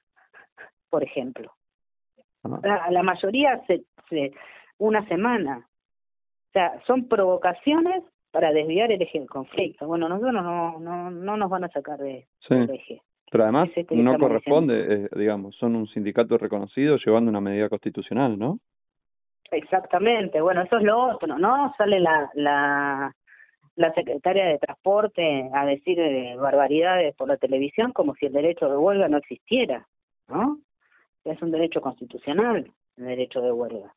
por 0.89 1.03
ejemplo. 1.03 1.51
A 2.43 2.91
la 2.91 3.03
mayoría 3.03 3.61
se, 3.67 3.83
se, 4.09 4.33
una 4.77 5.07
semana. 5.07 5.67
O 6.49 6.51
sea, 6.51 6.79
son 6.85 7.07
provocaciones 7.07 8.03
para 8.31 8.51
desviar 8.51 8.91
el 8.91 9.01
eje 9.01 9.19
del 9.19 9.29
conflicto. 9.29 9.87
Bueno, 9.87 10.09
nosotros 10.09 10.33
no, 10.33 10.79
no, 10.79 11.11
no 11.11 11.37
nos 11.37 11.49
van 11.49 11.63
a 11.63 11.69
sacar 11.69 11.99
de, 11.99 12.27
del 12.49 12.69
eje. 12.69 13.01
Pero 13.31 13.45
además 13.45 13.69
no 13.89 14.19
corresponde, 14.19 15.05
eh, 15.05 15.09
digamos, 15.15 15.55
son 15.55 15.75
un 15.75 15.87
sindicato 15.87 16.37
reconocido 16.37 16.97
llevando 16.97 17.31
una 17.31 17.41
medida 17.41 17.69
constitucional, 17.69 18.37
¿no? 18.37 18.59
Exactamente, 19.53 20.41
bueno, 20.41 20.61
eso 20.63 20.77
es 20.77 20.83
lo 20.83 20.99
otro, 20.99 21.37
¿no? 21.37 21.73
Sale 21.77 21.99
la, 21.99 22.29
la, 22.33 23.15
la 23.75 23.93
secretaria 23.93 24.45
de 24.45 24.57
Transporte 24.57 25.49
a 25.53 25.65
decir 25.65 25.99
eh, 25.99 26.35
barbaridades 26.35 27.15
por 27.15 27.27
la 27.27 27.37
televisión 27.37 27.91
como 27.91 28.15
si 28.15 28.25
el 28.25 28.33
derecho 28.33 28.69
de 28.69 28.77
huelga 28.77 29.07
no 29.07 29.17
existiera, 29.17 29.87
¿no? 30.27 30.57
Es 31.23 31.41
un 31.41 31.51
derecho 31.51 31.81
constitucional 31.81 32.71
el 32.97 33.05
derecho 33.05 33.41
de 33.41 33.51
huelga. 33.51 33.93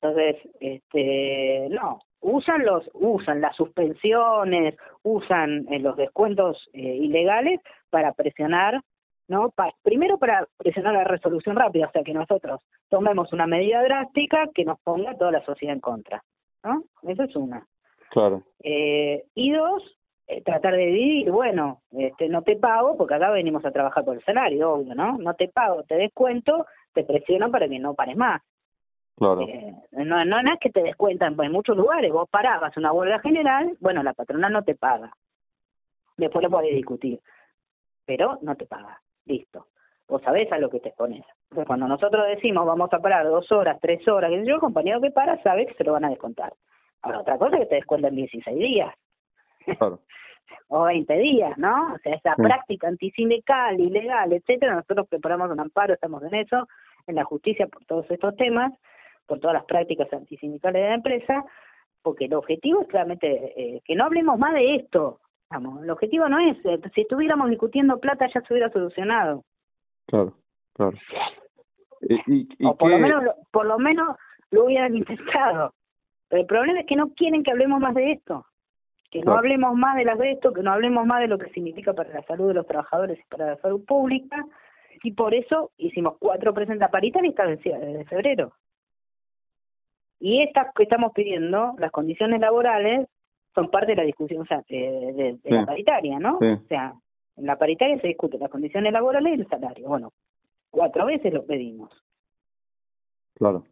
Entonces, 0.00 0.36
este, 0.60 1.68
no, 1.70 2.00
usan 2.20 2.64
los, 2.64 2.88
usan 2.94 3.40
las 3.40 3.54
suspensiones, 3.56 4.76
usan 5.02 5.66
eh, 5.70 5.78
los 5.78 5.96
descuentos 5.96 6.68
eh, 6.72 6.80
ilegales 6.80 7.60
para 7.90 8.12
presionar 8.12 8.80
¿no? 9.28 9.52
primero 9.82 10.18
para 10.18 10.46
presionar 10.56 10.94
la 10.94 11.04
resolución 11.04 11.56
rápida, 11.56 11.86
o 11.86 11.90
sea, 11.92 12.02
que 12.02 12.14
nosotros 12.14 12.60
tomemos 12.88 13.32
una 13.32 13.46
medida 13.46 13.82
drástica 13.82 14.48
que 14.54 14.64
nos 14.64 14.78
ponga 14.80 15.12
a 15.12 15.16
toda 15.16 15.32
la 15.32 15.44
sociedad 15.44 15.74
en 15.74 15.80
contra, 15.80 16.22
¿no? 16.64 16.84
Eso 17.02 17.22
es 17.24 17.36
una. 17.36 17.66
Claro. 18.10 18.42
Eh, 18.62 19.24
y 19.34 19.52
dos, 19.52 19.82
eh, 20.26 20.42
tratar 20.42 20.74
de 20.74 20.86
dividir, 20.86 21.30
bueno, 21.30 21.80
este, 21.92 22.28
no 22.28 22.42
te 22.42 22.56
pago, 22.56 22.96
porque 22.96 23.14
acá 23.14 23.30
venimos 23.30 23.64
a 23.64 23.70
trabajar 23.70 24.04
por 24.04 24.16
el 24.16 24.24
salario, 24.24 24.72
obvio, 24.72 24.94
¿no? 24.94 25.18
No 25.18 25.34
te 25.34 25.48
pago, 25.48 25.82
te 25.84 25.94
descuento, 25.94 26.66
te 26.92 27.04
presiono 27.04 27.50
para 27.50 27.68
que 27.68 27.78
no 27.78 27.94
pares 27.94 28.16
más. 28.16 28.42
Claro. 29.16 29.42
Eh, 29.42 29.74
no, 29.92 30.24
no, 30.24 30.38
es 30.40 30.60
que 30.60 30.70
te 30.70 30.82
descuentan, 30.82 31.36
pues 31.36 31.46
en 31.46 31.52
muchos 31.52 31.76
lugares 31.76 32.12
vos 32.12 32.28
parabas 32.28 32.76
una 32.76 32.92
huelga 32.92 33.20
general, 33.20 33.76
bueno, 33.80 34.02
la 34.02 34.14
patronal 34.14 34.52
no 34.52 34.62
te 34.62 34.74
paga. 34.74 35.12
Después 36.16 36.42
lo 36.42 36.50
podés 36.50 36.74
discutir, 36.74 37.20
pero 38.04 38.38
no 38.42 38.54
te 38.56 38.66
paga 38.66 39.00
listo. 39.26 39.66
Vos 40.08 40.22
sabés 40.22 40.50
a 40.52 40.58
lo 40.58 40.68
que 40.68 40.80
te 40.80 40.90
expones. 40.90 41.24
Entonces, 41.44 41.66
cuando 41.66 41.88
nosotros 41.88 42.26
decimos 42.28 42.66
vamos 42.66 42.92
a 42.92 42.98
parar 42.98 43.26
dos 43.26 43.50
horas, 43.52 43.78
tres 43.80 44.06
horas, 44.08 44.30
que 44.30 44.44
yo, 44.46 44.54
el 44.54 44.60
compañero 44.60 45.00
que 45.00 45.10
para 45.10 45.42
sabe 45.42 45.66
que 45.66 45.74
se 45.74 45.84
lo 45.84 45.92
van 45.92 46.04
a 46.04 46.10
descontar. 46.10 46.52
Ahora, 47.02 47.20
otra 47.20 47.38
cosa 47.38 47.56
es 47.56 47.62
que 47.62 47.66
te 47.66 47.74
descuentan 47.76 48.14
16 48.14 48.58
días. 48.58 48.94
o 50.68 50.84
20 50.84 51.14
días, 51.18 51.56
¿no? 51.58 51.94
O 51.94 51.98
sea, 51.98 52.14
esa 52.14 52.34
práctica 52.34 52.88
antisindical, 52.88 53.78
ilegal, 53.80 54.32
etcétera, 54.32 54.74
nosotros 54.74 55.06
preparamos 55.08 55.50
un 55.50 55.60
amparo, 55.60 55.94
estamos 55.94 56.22
en 56.24 56.34
eso, 56.34 56.68
en 57.06 57.16
la 57.16 57.24
justicia 57.24 57.66
por 57.66 57.84
todos 57.84 58.10
estos 58.10 58.36
temas, 58.36 58.72
por 59.26 59.40
todas 59.40 59.54
las 59.54 59.64
prácticas 59.64 60.12
antisindicales 60.12 60.82
de 60.82 60.88
la 60.88 60.94
empresa, 60.94 61.44
porque 62.02 62.26
el 62.26 62.34
objetivo 62.34 62.82
es 62.82 62.88
claramente 62.88 63.52
eh, 63.56 63.80
que 63.84 63.94
no 63.94 64.04
hablemos 64.04 64.38
más 64.38 64.54
de 64.54 64.76
esto. 64.76 65.20
Vamos, 65.52 65.82
el 65.82 65.90
objetivo 65.90 66.30
no 66.30 66.38
es, 66.38 66.56
eh, 66.64 66.80
si 66.94 67.02
estuviéramos 67.02 67.50
discutiendo 67.50 68.00
plata 68.00 68.26
ya 68.32 68.40
se 68.40 68.54
hubiera 68.54 68.70
solucionado. 68.70 69.44
Claro, 70.06 70.34
claro. 70.72 70.96
Y, 72.00 72.48
o 72.64 72.74
por 72.74 72.90
lo 72.90 72.98
menos 72.98 73.24
por 73.50 73.66
lo 73.66 73.78
menos 73.78 74.16
lo 74.50 74.64
hubieran 74.64 74.96
intentado. 74.96 75.74
Pero 76.28 76.40
el 76.40 76.46
problema 76.46 76.80
es 76.80 76.86
que 76.86 76.96
no 76.96 77.10
quieren 77.10 77.42
que 77.42 77.50
hablemos 77.50 77.80
más 77.80 77.94
de 77.94 78.12
esto. 78.12 78.46
Que 79.10 79.20
no 79.20 79.34
hablemos 79.34 79.74
más 79.74 79.96
de 79.96 80.06
las 80.06 80.18
de 80.18 80.32
esto, 80.32 80.54
que 80.54 80.62
no 80.62 80.72
hablemos 80.72 81.04
más 81.04 81.20
de 81.20 81.28
lo 81.28 81.36
que 81.36 81.50
significa 81.50 81.92
para 81.92 82.08
la 82.08 82.22
salud 82.22 82.48
de 82.48 82.54
los 82.54 82.66
trabajadores 82.66 83.18
y 83.18 83.28
para 83.28 83.48
la 83.48 83.56
salud 83.58 83.84
pública. 83.84 84.46
Y 85.02 85.12
por 85.12 85.34
eso 85.34 85.70
hicimos 85.76 86.16
cuatro 86.18 86.54
presentas 86.54 86.90
paritarias 86.90 87.34
desde 87.36 88.06
febrero. 88.06 88.54
Y 90.18 90.40
estas 90.40 90.72
que 90.74 90.84
estamos 90.84 91.12
pidiendo, 91.12 91.74
las 91.78 91.90
condiciones 91.90 92.40
laborales, 92.40 93.06
son 93.54 93.70
parte 93.70 93.92
de 93.92 93.96
la 93.96 94.02
discusión 94.04 94.42
o 94.42 94.46
sea, 94.46 94.62
de, 94.68 95.38
la 95.44 95.66
paritaria, 95.66 96.18
¿no? 96.18 96.38
O 96.38 96.66
sea, 96.68 96.94
en 97.36 97.46
la 97.46 97.56
paritaria 97.56 97.98
se 98.00 98.08
discuten 98.08 98.40
las 98.40 98.50
condiciones 98.50 98.92
laborales 98.92 99.38
y 99.38 99.40
el 99.40 99.48
salario. 99.48 99.88
Bueno, 99.88 100.12
cuatro 100.70 101.06
veces 101.06 101.32
lo 101.32 101.44
pedimos. 101.44 101.90
Claro. 103.34 103.64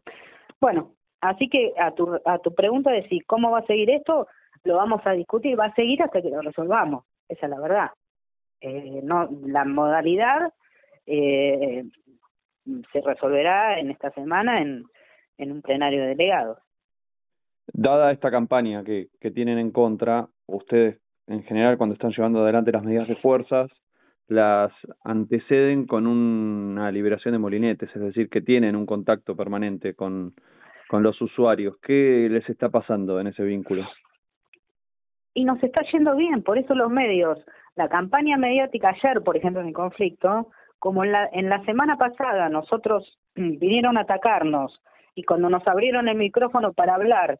Bueno, 0.59 0.91
así 1.21 1.49
que 1.49 1.73
a 1.77 1.91
tu, 1.91 2.19
a 2.25 2.39
tu 2.39 2.53
pregunta 2.53 2.91
de 2.91 3.07
si 3.07 3.21
cómo 3.21 3.51
va 3.51 3.59
a 3.59 3.65
seguir 3.65 3.89
esto, 3.89 4.27
lo 4.63 4.75
vamos 4.75 5.01
a 5.05 5.11
discutir, 5.11 5.59
va 5.59 5.65
a 5.65 5.75
seguir 5.75 6.01
hasta 6.03 6.21
que 6.21 6.29
lo 6.29 6.41
resolvamos, 6.41 7.05
esa 7.27 7.45
es 7.45 7.49
la 7.49 7.59
verdad. 7.59 7.91
Eh, 8.61 9.01
no 9.03 9.27
La 9.45 9.65
modalidad 9.65 10.53
eh, 11.07 11.83
se 12.91 13.01
resolverá 13.01 13.79
en 13.79 13.89
esta 13.89 14.11
semana 14.11 14.61
en 14.61 14.85
en 15.41 15.51
un 15.51 15.61
plenario 15.61 16.01
de 16.01 16.09
delegados. 16.09 16.59
Dada 17.67 18.11
esta 18.11 18.31
campaña 18.31 18.83
que, 18.83 19.07
que 19.19 19.31
tienen 19.31 19.57
en 19.57 19.71
contra, 19.71 20.27
ustedes 20.47 20.99
en 21.27 21.43
general 21.43 21.77
cuando 21.77 21.93
están 21.93 22.11
llevando 22.11 22.41
adelante 22.41 22.71
las 22.71 22.83
medidas 22.83 23.07
de 23.07 23.15
fuerzas, 23.15 23.69
las 24.27 24.71
anteceden 25.03 25.85
con 25.85 26.07
una 26.07 26.91
liberación 26.91 27.33
de 27.33 27.39
molinetes, 27.39 27.89
es 27.93 28.01
decir, 28.01 28.29
que 28.29 28.41
tienen 28.41 28.75
un 28.75 28.85
contacto 28.85 29.35
permanente 29.35 29.93
con, 29.93 30.33
con 30.87 31.03
los 31.03 31.21
usuarios. 31.21 31.75
¿Qué 31.81 32.27
les 32.29 32.47
está 32.49 32.69
pasando 32.69 33.19
en 33.19 33.27
ese 33.27 33.43
vínculo? 33.43 33.87
Y 35.33 35.45
nos 35.45 35.61
está 35.63 35.81
yendo 35.91 36.15
bien, 36.15 36.43
por 36.43 36.57
eso 36.57 36.75
los 36.75 36.89
medios, 36.89 37.39
la 37.75 37.87
campaña 37.87 38.37
mediática 38.37 38.89
ayer, 38.89 39.21
por 39.23 39.37
ejemplo, 39.37 39.61
en 39.61 39.67
el 39.67 39.73
conflicto, 39.73 40.49
como 40.79 41.03
en 41.03 41.11
la, 41.11 41.29
en 41.31 41.47
la 41.47 41.63
semana 41.63 41.97
pasada 41.97 42.49
nosotros 42.49 43.17
vinieron 43.35 43.97
a 43.97 44.01
atacarnos 44.01 44.81
y 45.15 45.23
cuando 45.23 45.49
nos 45.49 45.65
abrieron 45.67 46.07
el 46.07 46.17
micrófono 46.17 46.73
para 46.73 46.95
hablar, 46.95 47.39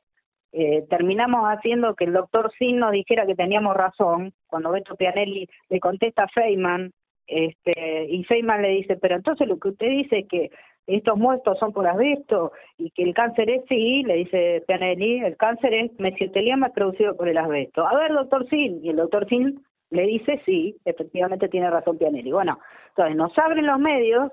eh, 0.54 0.86
terminamos 0.90 1.46
haciendo 1.46 1.96
que 1.96 2.06
el 2.06 2.14
doctor 2.14 2.52
Sin 2.58 2.80
nos 2.80 2.92
dijera 2.92 3.26
que 3.26 3.36
teníamos 3.36 3.76
razón, 3.76 4.34
cuando 4.48 4.72
Beto 4.72 4.96
Pianelli 4.96 5.48
le 5.70 5.80
contesta 5.80 6.24
a 6.24 6.28
Feynman, 6.28 6.92
este, 7.28 8.06
y 8.10 8.24
Feynman 8.26 8.62
le 8.62 8.70
dice, 8.70 8.98
pero 8.98 9.16
entonces 9.16 9.48
lo 9.48 9.58
que 9.58 9.70
usted 9.70 9.88
dice 9.88 10.20
es 10.20 10.28
que 10.28 10.52
estos 10.88 11.18
muertos 11.18 11.58
son 11.60 11.72
por 11.72 11.88
asbesto 11.88 12.52
y 12.78 12.90
que 12.92 13.04
el 13.04 13.14
cáncer 13.14 13.50
es 13.50 13.64
sí, 13.70 14.04
le 14.04 14.16
dice 14.16 14.64
Pianelli, 14.68 15.24
el 15.24 15.38
cáncer 15.38 15.74
es 15.74 16.00
mesotelioma 16.00 16.70
producido 16.70 17.16
por 17.16 17.30
el 17.30 17.38
asbesto. 17.38 17.88
A 17.88 17.96
ver, 17.96 18.12
doctor 18.12 18.48
Sin, 18.50 18.84
y 18.84 18.90
el 18.90 18.98
doctor 18.98 19.28
Sin 19.30 19.64
le 19.90 20.04
dice 20.04 20.42
sí, 20.46 20.76
efectivamente 20.84 21.48
tiene 21.48 21.70
razón 21.70 21.98
Pianelli. 21.98 22.32
Bueno, 22.32 22.60
entonces 22.90 23.16
nos 23.16 23.38
abren 23.38 23.66
los 23.66 23.80
medios, 23.80 24.32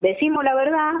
decimos 0.00 0.44
la 0.44 0.54
verdad 0.54 0.92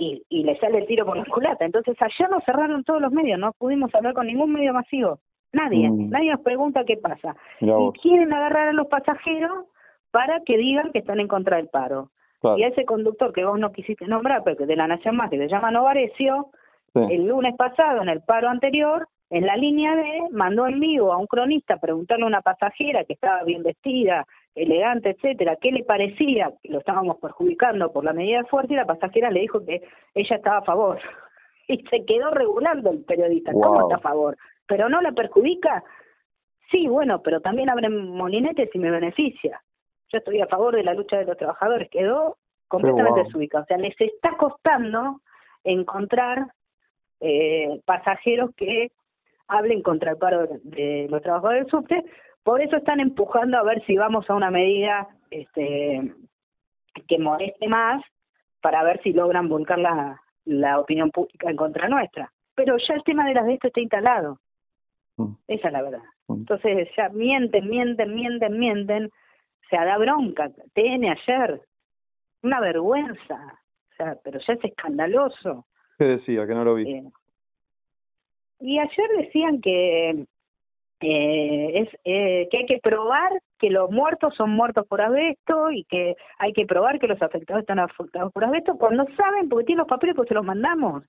y, 0.00 0.22
y 0.30 0.42
le 0.44 0.58
sale 0.58 0.78
el 0.78 0.86
tiro 0.86 1.04
por 1.04 1.16
la 1.16 1.24
culata. 1.26 1.64
Entonces 1.64 1.96
allá 2.00 2.28
nos 2.28 2.42
cerraron 2.44 2.82
todos 2.84 3.00
los 3.00 3.12
medios, 3.12 3.38
no 3.38 3.52
pudimos 3.52 3.94
hablar 3.94 4.14
con 4.14 4.26
ningún 4.26 4.52
medio 4.52 4.72
masivo. 4.72 5.20
Nadie, 5.52 5.90
mm. 5.90 6.10
nadie 6.10 6.30
nos 6.30 6.40
pregunta 6.40 6.84
qué 6.84 6.96
pasa. 6.96 7.36
Y 7.60 8.00
quieren 8.00 8.32
agarrar 8.32 8.68
a 8.68 8.72
los 8.72 8.86
pasajeros 8.86 9.66
para 10.10 10.40
que 10.40 10.56
digan 10.56 10.90
que 10.92 11.00
están 11.00 11.20
en 11.20 11.28
contra 11.28 11.58
del 11.58 11.68
paro. 11.68 12.10
Y 12.56 12.62
a 12.62 12.68
ese 12.68 12.86
conductor 12.86 13.34
que 13.34 13.44
vos 13.44 13.58
no 13.58 13.70
quisiste 13.70 14.06
nombrar, 14.06 14.42
pero 14.42 14.56
que 14.56 14.64
de 14.64 14.76
la 14.76 14.86
Nación 14.86 15.16
Más, 15.16 15.28
que 15.28 15.36
se 15.36 15.48
llama 15.48 15.70
Novarecio, 15.70 16.48
el 16.94 17.26
lunes 17.26 17.54
pasado, 17.56 18.00
en 18.00 18.08
el 18.08 18.22
paro 18.22 18.48
anterior, 18.48 19.06
en 19.28 19.46
la 19.46 19.56
línea 19.56 19.94
D, 19.94 20.28
mandó 20.32 20.66
en 20.66 20.80
vivo 20.80 21.12
a 21.12 21.18
un 21.18 21.26
cronista 21.26 21.74
a 21.74 21.80
preguntarle 21.80 22.24
a 22.24 22.28
una 22.28 22.40
pasajera 22.40 23.04
que 23.04 23.12
estaba 23.12 23.44
bien 23.44 23.62
vestida, 23.62 24.26
elegante, 24.54 25.10
etcétera, 25.10 25.56
qué 25.60 25.70
le 25.70 25.84
parecía 25.84 26.52
que 26.62 26.70
lo 26.70 26.78
estábamos 26.78 27.18
perjudicando 27.18 27.92
por 27.92 28.04
la 28.04 28.12
medida 28.12 28.38
de 28.38 28.48
fuerza 28.48 28.72
y 28.72 28.76
la 28.76 28.86
pasajera 28.86 29.30
le 29.30 29.40
dijo 29.40 29.64
que 29.64 29.82
ella 30.14 30.36
estaba 30.36 30.58
a 30.58 30.64
favor. 30.64 30.98
Y 31.68 31.84
se 31.88 32.04
quedó 32.04 32.32
regulando 32.32 32.90
el 32.90 33.04
periodista, 33.04 33.52
¿cómo 33.52 33.82
está 33.82 33.94
a 33.94 34.00
favor? 34.00 34.36
¿Pero 34.66 34.88
no 34.88 35.00
la 35.00 35.12
perjudica? 35.12 35.84
Sí, 36.68 36.88
bueno, 36.88 37.22
pero 37.22 37.40
también 37.40 37.70
abren 37.70 38.08
molinetes 38.08 38.70
y 38.74 38.78
me 38.80 38.90
beneficia. 38.90 39.62
Yo 40.08 40.18
estoy 40.18 40.40
a 40.40 40.48
favor 40.48 40.74
de 40.74 40.82
la 40.82 40.94
lucha 40.94 41.18
de 41.18 41.26
los 41.26 41.36
trabajadores. 41.36 41.88
Quedó 41.88 42.38
completamente 42.66 43.22
desubicado. 43.22 43.62
O 43.62 43.66
sea, 43.68 43.78
les 43.78 43.94
está 44.00 44.36
costando 44.36 45.20
encontrar 45.62 46.48
eh, 47.20 47.80
pasajeros 47.84 48.50
que 48.56 48.90
hablen 49.46 49.82
contra 49.82 50.12
el 50.12 50.18
paro 50.18 50.48
de 50.64 51.06
los 51.08 51.22
trabajadores 51.22 51.66
del 51.66 51.70
subte 51.70 52.04
por 52.50 52.60
eso 52.60 52.78
están 52.78 52.98
empujando 52.98 53.56
a 53.58 53.62
ver 53.62 53.80
si 53.86 53.96
vamos 53.96 54.28
a 54.28 54.34
una 54.34 54.50
medida 54.50 55.06
este, 55.30 56.12
que 57.06 57.16
moleste 57.16 57.68
más 57.68 58.02
para 58.60 58.82
ver 58.82 59.00
si 59.04 59.12
logran 59.12 59.48
volcar 59.48 59.78
la, 59.78 60.20
la 60.46 60.80
opinión 60.80 61.12
pública 61.12 61.48
en 61.48 61.54
contra 61.54 61.88
nuestra. 61.88 62.32
Pero 62.56 62.76
ya 62.76 62.94
el 62.94 63.04
tema 63.04 63.24
de 63.28 63.34
las 63.34 63.46
de 63.46 63.54
esto 63.54 63.68
está 63.68 63.80
instalado. 63.80 64.40
Mm. 65.16 65.34
Esa 65.46 65.68
es 65.68 65.72
la 65.72 65.82
verdad. 65.82 66.02
Mm. 66.26 66.32
Entonces 66.32 66.88
ya 66.96 67.08
mienten, 67.10 67.68
mienten, 67.68 68.16
mienten, 68.16 68.58
mienten. 68.58 69.10
Se 69.70 69.76
da 69.76 69.96
bronca. 69.96 70.50
TN 70.74 71.04
ayer. 71.04 71.60
Una 72.42 72.58
vergüenza. 72.58 73.60
O 73.92 73.96
sea, 73.96 74.16
pero 74.24 74.40
ya 74.40 74.54
es 74.54 74.64
escandaloso. 74.64 75.66
¿Qué 75.98 76.04
decía? 76.04 76.48
Que 76.48 76.54
no 76.54 76.64
lo 76.64 76.74
vi. 76.74 76.90
Eh, 76.90 77.04
y 78.58 78.80
ayer 78.80 79.08
decían 79.18 79.60
que 79.60 80.26
eh, 81.00 81.80
es 81.80 81.88
eh, 82.04 82.48
que 82.50 82.58
hay 82.58 82.66
que 82.66 82.78
probar 82.78 83.32
que 83.58 83.70
los 83.70 83.90
muertos 83.90 84.34
son 84.36 84.50
muertos 84.50 84.86
por 84.86 85.00
asbesto 85.00 85.70
y 85.70 85.84
que 85.84 86.16
hay 86.38 86.52
que 86.52 86.66
probar 86.66 86.98
que 86.98 87.08
los 87.08 87.20
afectados 87.22 87.62
están 87.62 87.78
afectados 87.78 88.32
por 88.32 88.44
asbesto 88.44 88.76
cuando 88.76 89.06
saben, 89.16 89.48
porque 89.48 89.66
tienen 89.66 89.80
los 89.80 89.88
papeles, 89.88 90.14
pues 90.14 90.28
se 90.28 90.34
los 90.34 90.44
mandamos. 90.44 91.04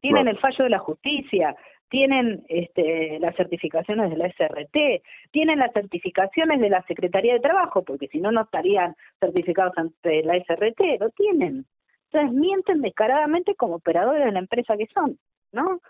Tienen 0.00 0.28
el 0.28 0.38
fallo 0.38 0.64
de 0.64 0.70
la 0.70 0.78
justicia, 0.78 1.54
tienen 1.90 2.44
este, 2.48 3.18
las 3.20 3.36
certificaciones 3.36 4.10
de 4.10 4.16
la 4.16 4.28
SRT, 4.28 5.02
tienen 5.30 5.58
las 5.58 5.72
certificaciones 5.72 6.60
de 6.60 6.70
la 6.70 6.82
Secretaría 6.82 7.34
de 7.34 7.40
Trabajo, 7.40 7.82
porque 7.82 8.08
si 8.08 8.20
no, 8.20 8.30
no 8.32 8.42
estarían 8.42 8.96
certificados 9.18 9.76
ante 9.76 10.22
la 10.22 10.36
SRT, 10.36 11.00
lo 11.00 11.10
tienen. 11.10 11.66
Entonces 12.12 12.32
mienten 12.32 12.80
descaradamente 12.80 13.54
como 13.54 13.76
operadores 13.76 14.24
de 14.24 14.32
la 14.32 14.38
empresa 14.38 14.76
que 14.76 14.86
son, 14.86 15.18
¿no? 15.52 15.80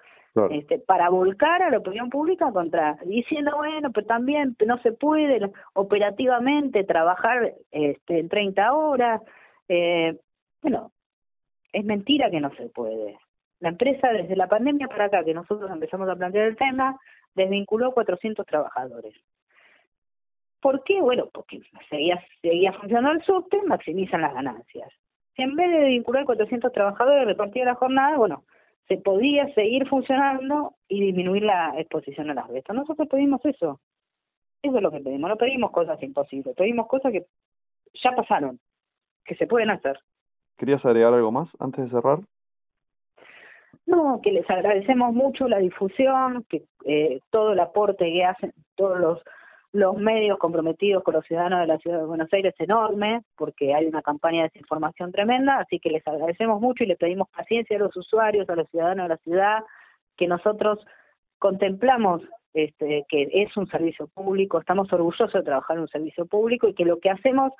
Este, 0.50 0.78
para 0.78 1.08
volcar 1.08 1.62
a 1.62 1.70
la 1.70 1.78
opinión 1.78 2.08
pública 2.08 2.52
contra, 2.52 2.96
diciendo, 3.04 3.56
bueno, 3.56 3.90
pero 3.92 4.06
también 4.06 4.56
no 4.64 4.78
se 4.78 4.92
puede 4.92 5.50
operativamente 5.72 6.84
trabajar 6.84 7.54
este, 7.70 8.20
en 8.20 8.28
30 8.28 8.72
horas. 8.72 9.22
Eh, 9.68 10.16
bueno, 10.62 10.92
es 11.72 11.84
mentira 11.84 12.30
que 12.30 12.40
no 12.40 12.54
se 12.54 12.68
puede. 12.68 13.18
La 13.58 13.70
empresa, 13.70 14.08
desde 14.08 14.36
la 14.36 14.48
pandemia 14.48 14.88
para 14.88 15.06
acá, 15.06 15.24
que 15.24 15.34
nosotros 15.34 15.70
empezamos 15.70 16.08
a 16.08 16.16
plantear 16.16 16.46
el 16.46 16.56
tema, 16.56 16.98
desvinculó 17.34 17.88
a 17.88 17.94
400 17.94 18.46
trabajadores. 18.46 19.14
¿Por 20.60 20.84
qué? 20.84 21.00
Bueno, 21.00 21.28
porque 21.32 21.60
seguía, 21.88 22.22
seguía 22.42 22.72
funcionando 22.74 23.18
el 23.18 23.24
subte, 23.24 23.60
maximizan 23.66 24.20
las 24.20 24.34
ganancias. 24.34 24.92
Si 25.34 25.42
en 25.42 25.56
vez 25.56 25.70
de 25.70 25.84
vincular 25.86 26.24
400 26.24 26.72
trabajadores 26.72 27.26
repartir 27.26 27.64
la 27.64 27.74
jornada, 27.74 28.16
bueno, 28.16 28.44
se 28.88 28.96
podía 28.98 29.52
seguir 29.54 29.88
funcionando 29.88 30.74
y 30.88 31.00
disminuir 31.00 31.44
la 31.44 31.78
exposición 31.78 32.30
a 32.30 32.34
las 32.34 32.46
asbesto. 32.46 32.72
Nosotros 32.72 33.08
pedimos 33.08 33.44
eso. 33.44 33.80
Eso 34.62 34.76
es 34.76 34.82
lo 34.82 34.90
que 34.90 35.00
pedimos. 35.00 35.30
No 35.30 35.36
pedimos 35.36 35.70
cosas 35.70 36.02
imposibles, 36.02 36.54
pedimos 36.56 36.86
cosas 36.86 37.12
que 37.12 37.26
ya 38.02 38.12
pasaron, 38.12 38.58
que 39.24 39.34
se 39.36 39.46
pueden 39.46 39.70
hacer. 39.70 39.98
¿Querías 40.58 40.84
agregar 40.84 41.14
algo 41.14 41.32
más 41.32 41.48
antes 41.58 41.84
de 41.84 41.90
cerrar? 41.90 42.20
No, 43.86 44.20
que 44.22 44.32
les 44.32 44.48
agradecemos 44.48 45.14
mucho 45.14 45.48
la 45.48 45.58
difusión, 45.58 46.44
que 46.48 46.64
eh, 46.84 47.20
todo 47.30 47.52
el 47.52 47.60
aporte 47.60 48.04
que 48.04 48.24
hacen 48.24 48.52
todos 48.76 48.98
los 48.98 49.22
los 49.72 49.96
medios 49.96 50.38
comprometidos 50.38 51.02
con 51.04 51.14
los 51.14 51.24
ciudadanos 51.24 51.60
de 51.60 51.66
la 51.66 51.78
ciudad 51.78 51.98
de 51.98 52.06
Buenos 52.06 52.32
Aires 52.32 52.54
es 52.58 52.64
enorme, 52.64 53.22
porque 53.36 53.74
hay 53.74 53.86
una 53.86 54.02
campaña 54.02 54.42
de 54.42 54.48
desinformación 54.52 55.12
tremenda, 55.12 55.58
así 55.58 55.78
que 55.78 55.90
les 55.90 56.06
agradecemos 56.06 56.60
mucho 56.60 56.82
y 56.82 56.88
le 56.88 56.96
pedimos 56.96 57.28
paciencia 57.30 57.76
a 57.76 57.80
los 57.80 57.96
usuarios, 57.96 58.48
a 58.48 58.56
los 58.56 58.68
ciudadanos 58.70 59.04
de 59.04 59.08
la 59.08 59.16
ciudad, 59.18 59.58
que 60.16 60.26
nosotros 60.26 60.84
contemplamos 61.38 62.22
este, 62.52 63.04
que 63.08 63.28
es 63.32 63.56
un 63.56 63.68
servicio 63.68 64.08
público, 64.08 64.58
estamos 64.58 64.92
orgullosos 64.92 65.32
de 65.32 65.42
trabajar 65.42 65.76
en 65.76 65.82
un 65.82 65.88
servicio 65.88 66.26
público 66.26 66.68
y 66.68 66.74
que 66.74 66.84
lo 66.84 66.98
que 66.98 67.10
hacemos 67.10 67.52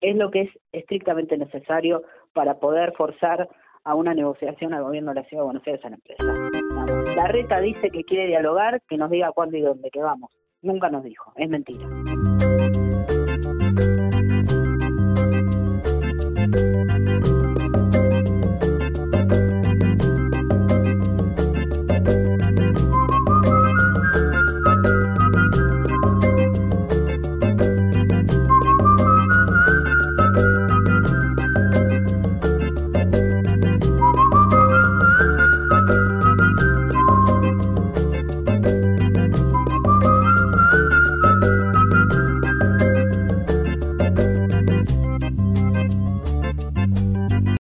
es 0.00 0.16
lo 0.16 0.30
que 0.30 0.42
es 0.42 0.50
estrictamente 0.72 1.38
necesario 1.38 2.02
para 2.32 2.58
poder 2.58 2.92
forzar 2.96 3.48
a 3.84 3.94
una 3.94 4.14
negociación 4.14 4.74
al 4.74 4.82
gobierno 4.82 5.14
de 5.14 5.20
la 5.20 5.28
ciudad 5.28 5.42
de 5.42 5.46
Buenos 5.46 5.66
Aires 5.66 5.84
a 5.84 5.90
la 5.90 5.96
empresa. 5.96 7.14
La 7.14 7.28
reta 7.28 7.60
dice 7.60 7.88
que 7.90 8.02
quiere 8.02 8.26
dialogar, 8.26 8.82
que 8.88 8.96
nos 8.96 9.10
diga 9.10 9.30
cuándo 9.30 9.56
y 9.56 9.60
dónde, 9.60 9.90
que 9.90 10.00
vamos. 10.00 10.30
Nunca 10.66 10.90
nos 10.90 11.04
dijo, 11.04 11.32
es 11.36 11.48
mentira. 11.48 11.86